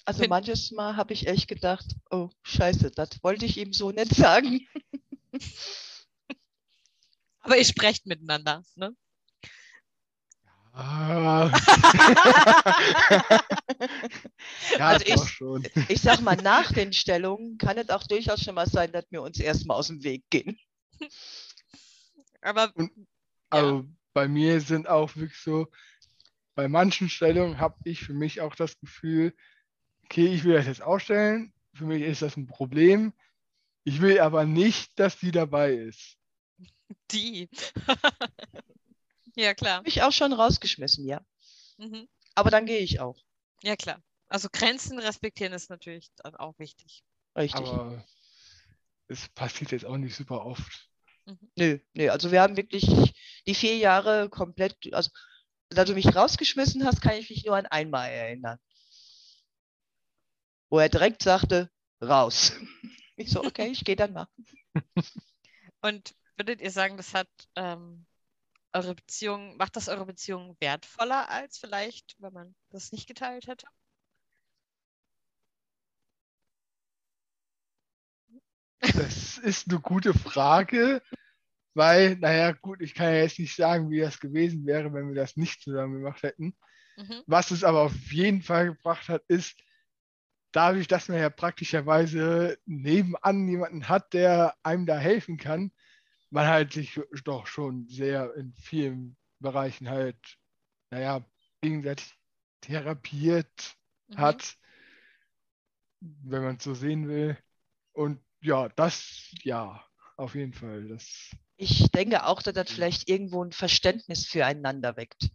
[0.06, 4.14] also manches Mal habe ich echt gedacht, oh scheiße, das wollte ich ihm so nicht
[4.14, 4.68] sagen.
[7.48, 8.94] Aber ihr sprecht miteinander, ne?
[10.74, 11.50] Ah.
[14.78, 18.68] ja, also ich, ich sag mal, nach den Stellungen kann es auch durchaus schon mal
[18.68, 20.60] sein, dass wir uns erstmal aus dem Weg gehen.
[22.42, 22.92] Aber Und,
[23.50, 23.86] also ja.
[24.12, 25.68] bei mir sind auch wirklich so,
[26.54, 29.34] bei manchen Stellungen habe ich für mich auch das Gefühl,
[30.04, 33.14] okay, ich will das jetzt ausstellen, für mich ist das ein Problem.
[33.86, 36.17] Ich will aber nicht, dass die dabei ist.
[37.12, 37.50] Die.
[39.36, 39.78] ja, klar.
[39.78, 41.22] Habe ich auch schon rausgeschmissen, ja.
[41.78, 42.08] Mhm.
[42.36, 43.18] Aber dann gehe ich auch.
[43.64, 44.02] Ja, klar.
[44.30, 47.04] Also Grenzen respektieren ist natürlich dann auch wichtig.
[47.36, 47.68] Richtig.
[47.68, 48.06] Aber
[49.08, 50.90] es passiert jetzt auch nicht super oft.
[51.26, 51.52] Mhm.
[51.56, 52.86] Nö, nö, also wir haben wirklich
[53.46, 55.10] die vier Jahre komplett, also
[55.70, 58.60] da du mich rausgeschmissen hast, kann ich mich nur an einmal erinnern.
[60.70, 62.54] Wo er direkt sagte, raus.
[63.20, 64.28] Ich so, okay, ich gehe dann mal.
[65.82, 68.06] Und würdet ihr sagen, das hat ähm,
[68.74, 73.68] eure Beziehung, macht das eure Beziehung wertvoller als vielleicht, wenn man das nicht geteilt hätte?
[78.80, 81.02] Das ist eine gute Frage,
[81.74, 85.16] weil, naja, gut, ich kann ja jetzt nicht sagen, wie das gewesen wäre, wenn wir
[85.16, 86.56] das nicht zusammen gemacht hätten.
[86.96, 87.24] Mhm.
[87.26, 89.60] Was es aber auf jeden Fall gebracht hat, ist,
[90.52, 95.72] dadurch, dass man ja praktischerweise nebenan jemanden hat, der einem da helfen kann,
[96.30, 100.38] man halt sich doch schon sehr in vielen Bereichen halt,
[100.90, 101.26] naja,
[101.62, 102.14] gegenseitig
[102.62, 104.18] therapiert mhm.
[104.18, 104.58] hat,
[106.00, 107.38] wenn man es so sehen will.
[107.94, 109.84] Und ja, das, ja,
[110.16, 110.88] auf jeden Fall.
[110.88, 115.30] Das ich denke auch, dass das vielleicht irgendwo ein Verständnis füreinander weckt.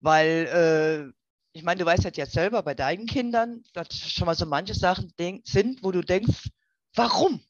[0.00, 4.34] Weil, äh, ich meine, du weißt das jetzt selber bei deinen Kindern, dass schon mal
[4.34, 5.12] so manche Sachen
[5.44, 6.50] sind, wo du denkst,
[6.94, 7.40] warum?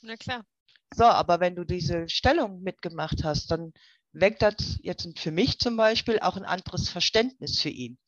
[0.00, 0.46] Na klar.
[0.94, 3.72] So, aber wenn du diese Stellung mitgemacht hast, dann
[4.12, 7.98] weckt das jetzt für mich zum Beispiel auch ein anderes Verständnis für ihn.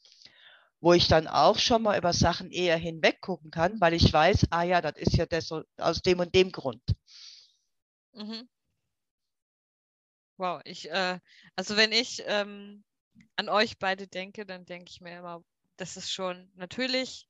[0.81, 4.47] Wo ich dann auch schon mal über Sachen eher hinweg gucken kann, weil ich weiß,
[4.51, 5.27] ah ja, das ist ja
[5.77, 6.83] aus dem und dem Grund.
[8.15, 8.49] Mhm.
[10.39, 11.21] Wow, ich, äh,
[11.55, 12.83] also wenn ich ähm,
[13.37, 15.45] an euch beide denke, dann denke ich mir immer,
[15.77, 17.29] das ist schon natürlich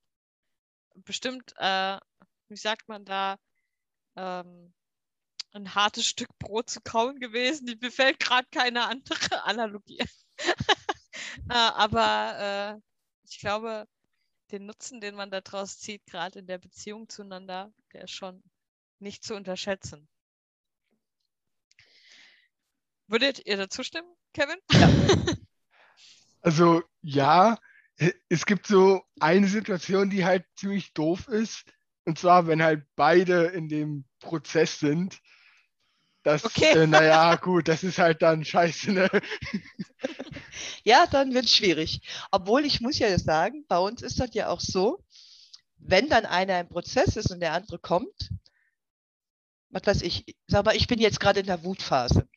[0.95, 1.99] bestimmt, äh,
[2.49, 3.37] wie sagt man da,
[4.17, 4.73] ähm,
[5.53, 7.79] ein hartes Stück Brot zu kauen gewesen.
[7.81, 10.03] Mir fällt gerade keine andere Analogie.
[11.49, 12.81] äh, aber äh,
[13.29, 13.87] ich glaube,
[14.51, 18.43] den Nutzen, den man daraus zieht, gerade in der Beziehung zueinander, der ist schon
[18.99, 20.09] nicht zu unterschätzen.
[23.07, 24.59] Würdet ihr dazu stimmen, Kevin?
[24.73, 24.89] Ja.
[26.43, 27.59] Also ja,
[28.31, 31.65] es gibt so eine Situation, die halt ziemlich doof ist.
[32.07, 35.21] Und zwar, wenn halt beide in dem Prozess sind.
[36.23, 36.73] Das, okay.
[36.73, 39.09] äh, naja, gut, das ist halt dann scheiße, ne?
[40.85, 42.01] Ja, dann wird es schwierig.
[42.31, 45.05] Obwohl ich muss ja sagen, bei uns ist das ja auch so,
[45.77, 48.31] wenn dann einer im Prozess ist und der andere kommt,
[49.71, 52.29] was weiß ich, sag mal, ich bin jetzt gerade in der Wutphase.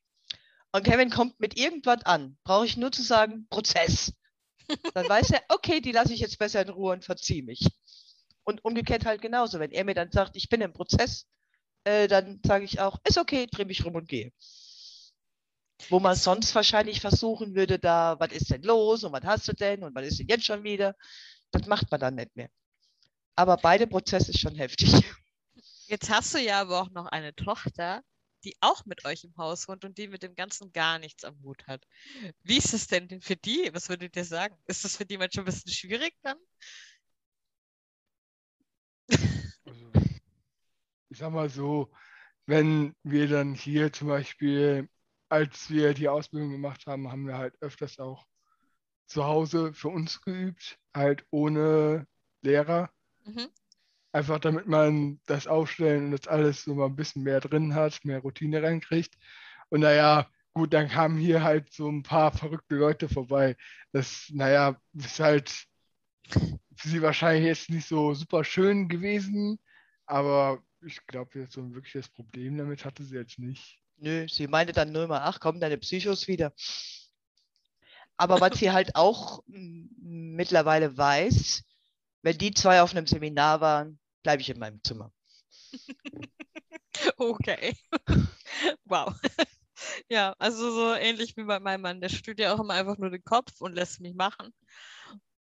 [0.71, 4.13] Und Kevin kommt mit irgendwas an, brauche ich nur zu sagen, Prozess.
[4.93, 7.67] Dann weiß er, okay, die lasse ich jetzt besser in Ruhe und verziehe mich.
[8.43, 9.59] Und umgekehrt halt genauso.
[9.59, 11.27] Wenn er mir dann sagt, ich bin im Prozess,
[11.84, 14.31] äh, dann sage ich auch, ist okay, drehe mich rum und gehe.
[15.89, 19.53] Wo man sonst wahrscheinlich versuchen würde, da, was ist denn los und was hast du
[19.53, 20.95] denn und was ist denn jetzt schon wieder?
[21.51, 22.49] Das macht man dann nicht mehr.
[23.36, 24.93] Aber beide Prozesse ist schon heftig.
[25.88, 28.01] Jetzt hast du ja aber auch noch eine Tochter,
[28.43, 31.41] die auch mit euch im Haus wohnt und die mit dem Ganzen gar nichts am
[31.43, 31.86] Hut hat.
[32.43, 33.69] Wie ist es denn für die?
[33.73, 34.57] Was würdet ihr sagen?
[34.65, 36.38] Ist das für die manchmal ein bisschen schwierig dann?
[39.65, 40.03] Also,
[41.14, 41.91] ich sag mal so,
[42.47, 44.89] wenn wir dann hier zum Beispiel,
[45.30, 48.26] als wir die Ausbildung gemacht haben, haben wir halt öfters auch
[49.05, 52.07] zu Hause für uns geübt, halt ohne
[52.41, 52.89] Lehrer.
[53.26, 53.47] Mhm.
[54.11, 58.03] Einfach damit man das Aufstellen und das alles so mal ein bisschen mehr drin hat,
[58.03, 59.14] mehr Routine reinkriegt.
[59.70, 63.55] Und naja, gut, dann kamen hier halt so ein paar verrückte Leute vorbei.
[63.91, 65.68] Das, naja, ist halt
[66.28, 69.59] für sie wahrscheinlich jetzt nicht so super schön gewesen,
[70.07, 73.79] aber ich glaube, jetzt so ein wirkliches Problem damit hatte sie jetzt nicht.
[73.97, 76.53] Nö, sie meinte dann nur immer, ach komm, deine Psychos wieder.
[78.17, 81.63] Aber was sie halt auch mittlerweile weiß,
[82.21, 85.11] wenn die zwei auf einem Seminar waren, bleibe ich in meinem Zimmer.
[87.17, 87.75] okay.
[88.86, 89.13] wow.
[90.09, 91.99] Ja, also so ähnlich wie bei meinem Mann.
[91.99, 94.53] Der studiert ja auch immer einfach nur den Kopf und lässt mich machen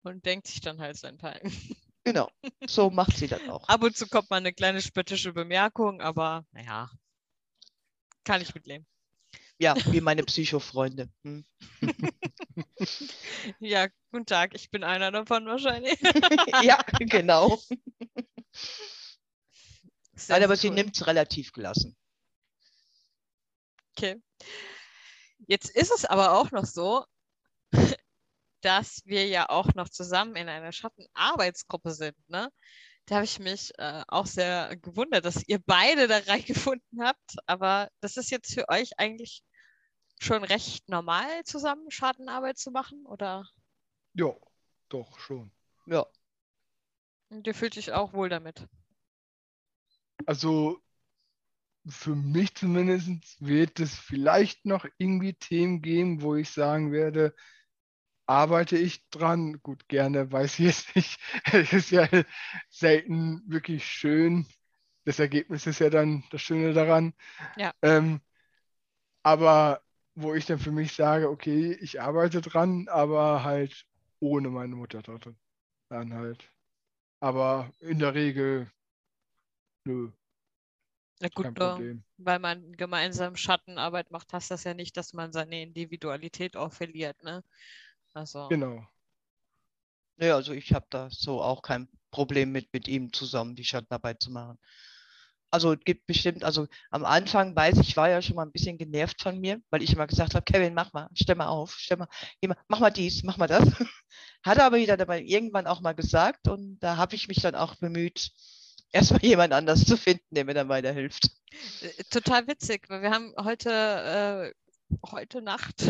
[0.01, 1.41] und denkt sich dann halt sein Teil.
[2.05, 2.29] Genau,
[2.67, 3.67] so macht sie das auch.
[3.69, 6.91] Ab und zu kommt mal eine kleine spöttische Bemerkung, aber naja,
[8.25, 8.85] kann ich mitleben.
[9.57, 11.09] Ja, wie meine Psychofreunde.
[11.23, 11.45] Hm.
[13.59, 15.97] ja, guten Tag, ich bin einer davon wahrscheinlich.
[16.63, 17.57] ja, genau.
[20.27, 20.57] Nein, aber cool.
[20.57, 21.95] sie nimmt es relativ gelassen.
[23.95, 24.21] Okay.
[25.47, 27.05] Jetzt ist es aber auch noch so,
[28.63, 32.17] dass wir ja auch noch zusammen in einer Schattenarbeitsgruppe sind.
[32.29, 32.49] Ne?
[33.05, 37.35] Da habe ich mich äh, auch sehr gewundert, dass ihr beide da reingefunden habt.
[37.45, 39.43] Aber das ist jetzt für euch eigentlich
[40.19, 43.45] schon recht normal, zusammen Schattenarbeit zu machen, oder?
[44.13, 44.33] Ja,
[44.89, 45.51] doch, schon.
[45.85, 46.05] Ja.
[47.29, 48.65] Und ihr fühlt dich auch wohl damit?
[50.25, 50.81] Also
[51.85, 57.35] für mich zumindest wird es vielleicht noch irgendwie Themen geben, wo ich sagen werde,
[58.33, 59.61] arbeite ich dran.
[59.61, 61.19] Gut, gerne weiß ich es nicht.
[61.53, 62.07] Es ist ja
[62.69, 64.45] selten wirklich schön.
[65.05, 67.13] Das Ergebnis ist ja dann das Schöne daran.
[67.57, 67.73] Ja.
[67.81, 68.21] Ähm,
[69.21, 69.81] aber
[70.15, 73.85] wo ich dann für mich sage, okay, ich arbeite dran, aber halt
[74.19, 75.27] ohne meine Mutter dort.
[75.89, 76.49] Dann halt.
[77.19, 78.71] Aber in der Regel,
[79.85, 80.11] nö.
[81.19, 85.61] Na gut, nur weil man gemeinsam Schattenarbeit macht, heißt das ja nicht, dass man seine
[85.61, 87.43] Individualität auch verliert, ne?
[88.13, 88.47] Also.
[88.49, 88.85] Genau.
[90.17, 94.21] Ja, also ich habe da so auch kein Problem mit, mit ihm zusammen die Schattenarbeit
[94.21, 94.59] zu machen.
[95.49, 98.77] Also es gibt bestimmt, also am Anfang weiß ich, war ja schon mal ein bisschen
[98.77, 101.97] genervt von mir, weil ich immer gesagt habe, Kevin, mach mal, stell mal auf, stell
[101.97, 102.07] mal,
[102.67, 103.63] mach mal dies, mach mal das.
[104.43, 107.53] Hat er aber wieder dabei irgendwann auch mal gesagt und da habe ich mich dann
[107.53, 108.31] auch bemüht,
[108.91, 111.29] erstmal jemand anders zu finden, der mir dann weiterhilft.
[111.81, 115.83] Äh, total witzig, weil wir haben heute, äh, heute Nacht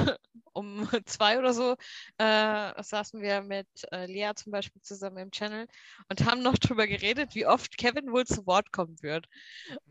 [0.53, 1.75] um zwei oder so
[2.17, 5.67] äh, saßen wir mit äh, Lea zum Beispiel zusammen im Channel
[6.09, 9.27] und haben noch drüber geredet, wie oft Kevin wohl zu Wort kommen wird.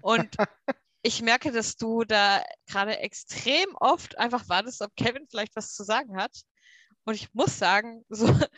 [0.01, 0.37] Und
[1.03, 5.85] ich merke, dass du da gerade extrem oft einfach wartest, ob Kevin vielleicht was zu
[5.85, 6.33] sagen hat.
[7.05, 8.27] Und ich muss sagen, so,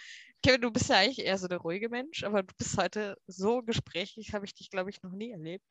[0.42, 3.62] Kevin, du bist ja eigentlich eher so der ruhige Mensch, aber du bist heute so
[3.62, 5.64] gesprächig, habe ich dich, glaube ich, noch nie erlebt.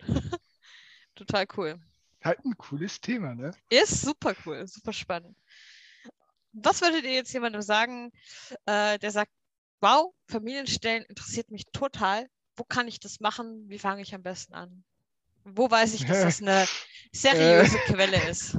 [1.15, 1.79] Total cool.
[2.23, 3.51] Halt ein cooles Thema, ne?
[3.69, 5.37] Ist super cool, super spannend.
[6.53, 8.11] Was würdet ihr jetzt jemandem sagen,
[8.65, 9.31] äh, der sagt,
[9.81, 12.27] wow, Familienstellen interessiert mich total.
[12.55, 13.65] Wo kann ich das machen?
[13.67, 14.83] Wie fange ich am besten an?
[15.43, 16.65] Wo weiß ich, dass das eine
[17.11, 18.57] seriöse Quelle ist?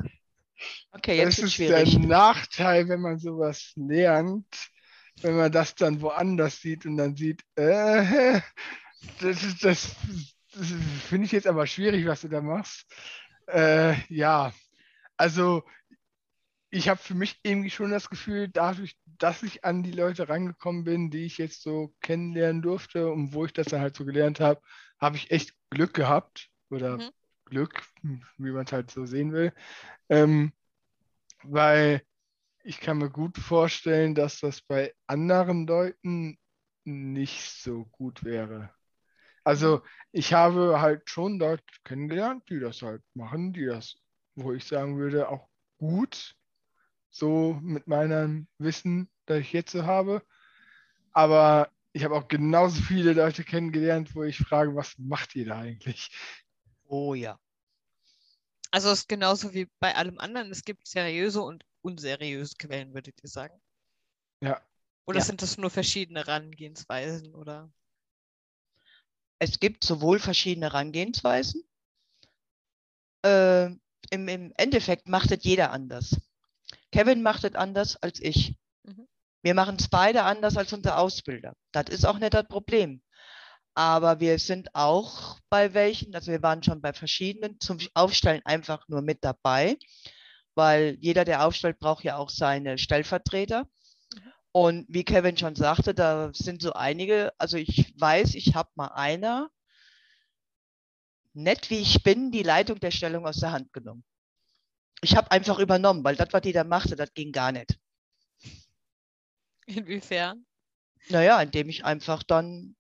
[0.93, 1.93] Okay, jetzt das ist schwierig.
[1.93, 4.47] der Nachteil, wenn man sowas lernt,
[5.23, 8.41] wenn man das dann woanders sieht und dann sieht, äh,
[9.21, 9.97] das, ist, das,
[10.55, 10.67] das
[11.09, 12.87] finde ich jetzt aber schwierig, was du da machst.
[13.47, 14.53] Äh, ja,
[15.17, 15.65] also
[16.75, 20.83] ich habe für mich irgendwie schon das Gefühl, dadurch, dass ich an die Leute rangekommen
[20.83, 24.41] bin, die ich jetzt so kennenlernen durfte und wo ich das dann halt so gelernt
[24.41, 24.61] habe,
[24.99, 27.11] habe ich echt Glück gehabt oder mhm.
[27.45, 29.53] Glück, wie man es halt so sehen will.
[30.09, 30.53] Ähm,
[31.45, 32.03] weil
[32.65, 36.39] ich kann mir gut vorstellen, dass das bei anderen Leuten
[36.83, 38.75] nicht so gut wäre.
[39.45, 43.95] Also ich habe halt schon Leute kennengelernt, die das halt machen, die das,
[44.35, 45.49] wo ich sagen würde, auch
[45.79, 46.35] gut,
[47.15, 50.23] so mit meinem Wissen, das ich jetzt so habe.
[51.13, 55.61] Aber ich habe auch genauso viele Leute kennengelernt, wo ich frage, was macht ihr da
[55.61, 56.11] eigentlich?
[56.87, 57.39] Oh ja.
[58.73, 60.51] Also es ist genauso wie bei allem anderen.
[60.51, 63.61] Es gibt seriöse und unseriöse Quellen, würdet ihr sagen?
[64.41, 64.61] Ja.
[65.07, 65.25] Oder ja.
[65.25, 67.73] sind das nur verschiedene Herangehensweisen oder?
[69.39, 71.63] Es gibt sowohl verschiedene Herangehensweisen.
[73.23, 73.67] Äh,
[74.11, 76.17] im, Im Endeffekt macht es jeder anders.
[76.93, 78.57] Kevin macht es anders als ich.
[78.85, 79.07] Mhm.
[79.43, 81.55] Wir machen es beide anders als unser Ausbilder.
[81.73, 83.03] Das ist auch nicht das Problem.
[83.75, 88.87] Aber wir sind auch bei welchen, also wir waren schon bei verschiedenen zum Aufstellen einfach
[88.89, 89.77] nur mit dabei
[90.55, 93.65] weil jeder, der aufstellt, braucht ja auch seine Stellvertreter.
[94.15, 94.33] Mhm.
[94.53, 98.89] Und wie Kevin schon sagte, da sind so einige, also ich weiß, ich habe mal
[98.89, 99.51] einer,
[101.33, 104.05] nett wie ich bin, die Leitung der Stellung aus der Hand genommen.
[105.05, 107.79] Ich habe einfach übernommen, weil das, was die da machte, das ging gar nicht.
[109.67, 110.47] Inwiefern?
[111.11, 112.75] Naja, indem ich einfach dann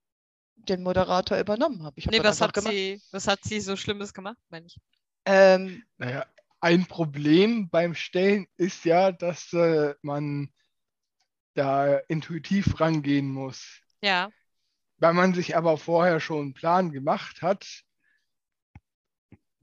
[0.56, 2.00] den Moderator übernommen habe.
[2.10, 4.80] Nee, was hat, sie, was hat sie so Schlimmes gemacht, meine ich?
[5.26, 6.26] Ähm, naja,
[6.60, 10.50] ein Problem beim Stellen ist ja, dass äh, man
[11.52, 13.80] da intuitiv rangehen muss.
[14.00, 14.30] Ja.
[14.96, 17.66] Weil man sich aber vorher schon einen Plan gemacht hat,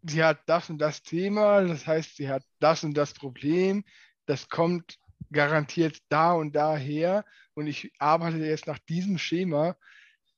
[0.04, 3.84] sie hat das und das Thema, das heißt, sie hat das und das Problem,
[4.26, 4.98] das kommt
[5.32, 9.76] garantiert da und daher und ich arbeite jetzt nach diesem Schema,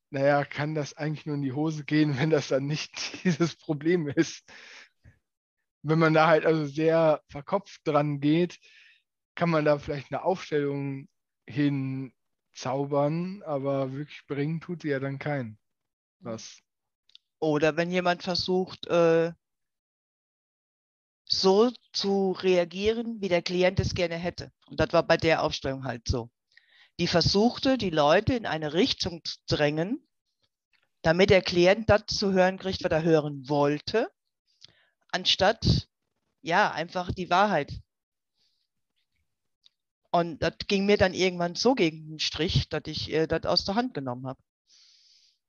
[0.09, 4.07] naja, kann das eigentlich nur in die Hose gehen, wenn das dann nicht dieses Problem
[4.07, 4.43] ist
[5.83, 8.59] wenn man da halt also sehr verkopft dran geht,
[9.35, 11.07] kann man da vielleicht eine Aufstellung
[11.45, 15.59] hinzaubern, aber wirklich bringen tut sie ja dann keinen.
[16.19, 16.59] Was?
[17.39, 19.33] Oder wenn jemand versucht, äh,
[21.39, 24.51] so zu reagieren, wie der Klient es gerne hätte.
[24.67, 26.29] Und das war bei der Aufstellung halt so.
[26.99, 30.07] Die versuchte, die Leute in eine Richtung zu drängen,
[31.01, 34.09] damit der Klient das zu hören kriegt, was er hören wollte
[35.13, 35.87] anstatt
[36.41, 37.71] ja, einfach die Wahrheit.
[40.11, 43.65] Und das ging mir dann irgendwann so gegen den Strich, dass ich äh, das aus
[43.65, 44.39] der Hand genommen habe.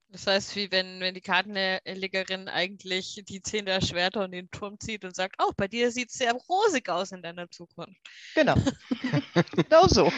[0.09, 4.79] Das heißt, wie wenn, wenn die Kartenlegerin eigentlich die Zehn der Schwerter und den Turm
[4.79, 8.01] zieht und sagt, oh, bei dir sieht es sehr rosig aus in deiner Zukunft.
[8.35, 8.55] Genau.
[9.57, 10.13] genau so.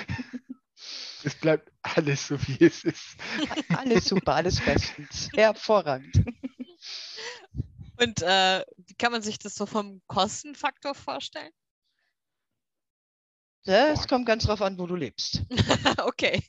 [1.25, 3.17] Es bleibt alles so, wie es ist.
[3.71, 5.29] Alles super, alles bestens.
[5.35, 6.15] Hervorragend.
[7.99, 11.53] Und äh, wie kann man sich das so vom Kostenfaktor vorstellen?
[13.65, 15.43] Das kommt ganz drauf an, wo du lebst.
[16.05, 16.43] okay.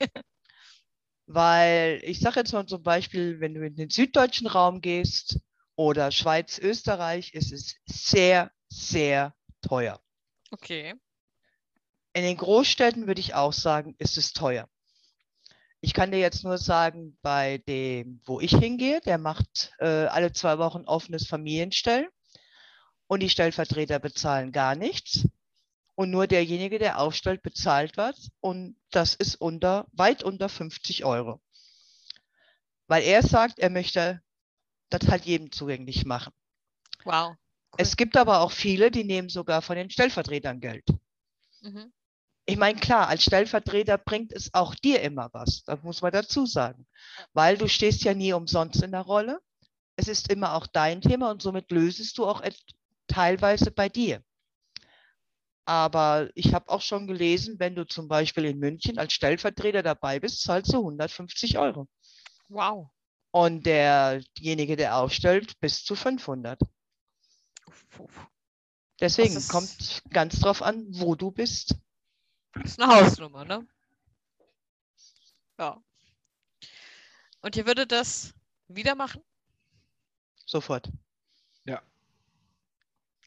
[1.28, 5.40] Weil ich sage jetzt mal zum Beispiel, wenn du in den süddeutschen Raum gehst
[5.76, 10.02] oder Schweiz, Österreich, ist es sehr, sehr teuer.
[10.52, 10.96] Okay.
[12.14, 14.70] In den Großstädten würde ich auch sagen, ist es teuer.
[15.82, 20.32] Ich kann dir jetzt nur sagen, bei dem, wo ich hingehe, der macht äh, alle
[20.32, 22.08] zwei Wochen offenes Familienstellen
[23.06, 25.28] und die Stellvertreter bezahlen gar nichts.
[25.98, 28.30] Und nur derjenige, der aufstellt, bezahlt was.
[28.40, 31.42] Und das ist unter, weit unter 50 Euro.
[32.86, 34.22] Weil er sagt, er möchte
[34.92, 36.32] das halt jedem zugänglich machen.
[37.04, 37.30] Wow.
[37.32, 37.38] Cool.
[37.80, 40.86] Es gibt aber auch viele, die nehmen sogar von den Stellvertretern Geld.
[41.62, 41.92] Mhm.
[42.46, 45.64] Ich meine, klar, als Stellvertreter bringt es auch dir immer was.
[45.64, 46.86] Das muss man dazu sagen.
[47.34, 49.42] Weil du stehst ja nie umsonst in der Rolle.
[49.96, 52.44] Es ist immer auch dein Thema und somit lösest du auch
[53.08, 54.22] teilweise bei dir.
[55.68, 60.18] Aber ich habe auch schon gelesen, wenn du zum Beispiel in München als Stellvertreter dabei
[60.18, 61.90] bist, zahlst du 150 Euro.
[62.48, 62.90] Wow.
[63.32, 66.62] Und derjenige, der aufstellt, bis zu 500.
[69.02, 71.76] Deswegen kommt ganz drauf an, wo du bist.
[72.54, 73.68] Das ist eine Hausnummer, ne?
[75.60, 75.84] Ja.
[77.42, 78.34] Und ihr würdet das
[78.70, 79.22] wieder machen?
[80.46, 80.90] Sofort.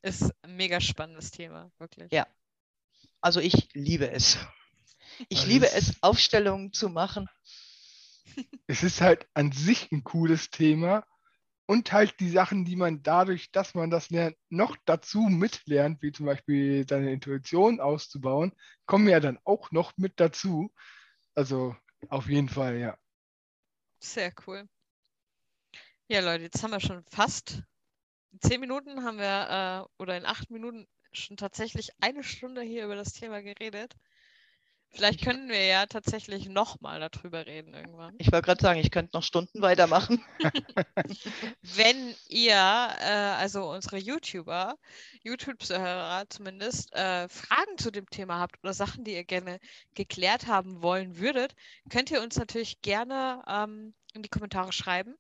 [0.03, 2.11] Ist ein mega spannendes Thema, wirklich.
[2.13, 2.27] Ja.
[3.21, 4.39] Also ich liebe es.
[5.29, 7.29] Ich liebe es, Aufstellungen zu machen.
[8.67, 11.05] Es ist halt an sich ein cooles Thema
[11.67, 16.13] und halt die Sachen, die man dadurch, dass man das lernt, noch dazu mitlernt, wie
[16.13, 18.53] zum Beispiel seine Intuition auszubauen,
[18.87, 20.73] kommen ja dann auch noch mit dazu.
[21.35, 21.77] Also
[22.09, 22.99] auf jeden Fall, ja.
[23.99, 24.69] Sehr cool.
[26.09, 27.63] Ja, Leute, jetzt haben wir schon fast
[28.41, 32.95] zehn Minuten haben wir, äh, oder in acht Minuten schon tatsächlich eine Stunde hier über
[32.95, 33.95] das Thema geredet.
[34.93, 38.17] Vielleicht können wir ja tatsächlich nochmal darüber reden irgendwann.
[38.19, 40.25] Ich wollte gerade sagen, ich könnte noch Stunden weitermachen.
[41.63, 44.75] Wenn ihr, äh, also unsere YouTuber,
[45.23, 49.61] YouTube-Hörer zumindest, äh, Fragen zu dem Thema habt oder Sachen, die ihr gerne
[49.95, 51.55] geklärt haben wollen würdet,
[51.89, 55.15] könnt ihr uns natürlich gerne ähm, in die Kommentare schreiben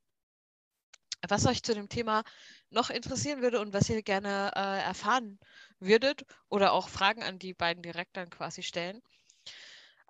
[1.28, 2.22] was euch zu dem Thema
[2.70, 5.38] noch interessieren würde und was ihr gerne äh, erfahren
[5.78, 9.02] würdet oder auch Fragen an die beiden direkt dann quasi stellen.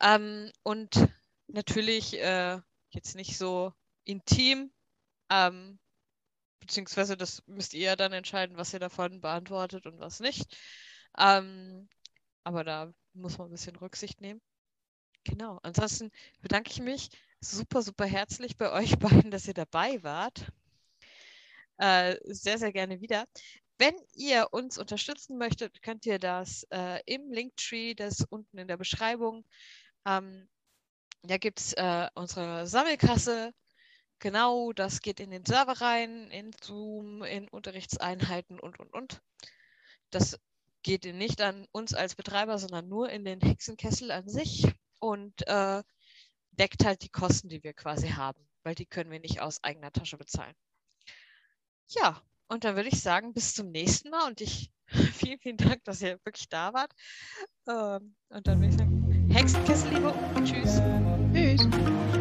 [0.01, 1.09] Ähm, und
[1.49, 3.73] natürlich äh, jetzt nicht so
[4.05, 4.73] intim,
[5.31, 5.79] ähm,
[6.61, 10.57] beziehungsweise das müsst ihr dann entscheiden, was ihr davon beantwortet und was nicht.
[11.19, 11.89] Ähm,
[12.45, 14.41] aber da muss man ein bisschen Rücksicht nehmen.
[15.25, 15.59] Genau.
[15.63, 20.47] Ansonsten bedanke ich mich super, super herzlich bei euch beiden, dass ihr dabei wart
[21.81, 23.25] äh, sehr, sehr gerne wieder.
[23.79, 28.77] Wenn ihr uns unterstützen möchtet, könnt ihr das äh, im Linktree, das unten in der
[28.77, 29.47] Beschreibung.
[30.07, 30.49] Ähm,
[31.23, 33.53] da gibt es äh, unsere Sammelkasse.
[34.19, 39.23] Genau, das geht in den Server rein, in Zoom, in Unterrichtseinheiten und, und, und.
[40.11, 40.39] Das
[40.83, 45.83] geht nicht an uns als Betreiber, sondern nur in den Hexenkessel an sich und äh,
[46.51, 49.93] deckt halt die Kosten, die wir quasi haben, weil die können wir nicht aus eigener
[49.93, 50.55] Tasche bezahlen.
[51.91, 54.71] Ja, und dann würde ich sagen, bis zum nächsten Mal und ich
[55.15, 56.93] vielen, vielen Dank, dass ihr wirklich da wart.
[57.69, 60.15] Ähm, und dann würde ich sagen, Hexenkessel, Liebe,
[60.45, 60.81] tschüss.
[61.33, 62.20] Tschüss.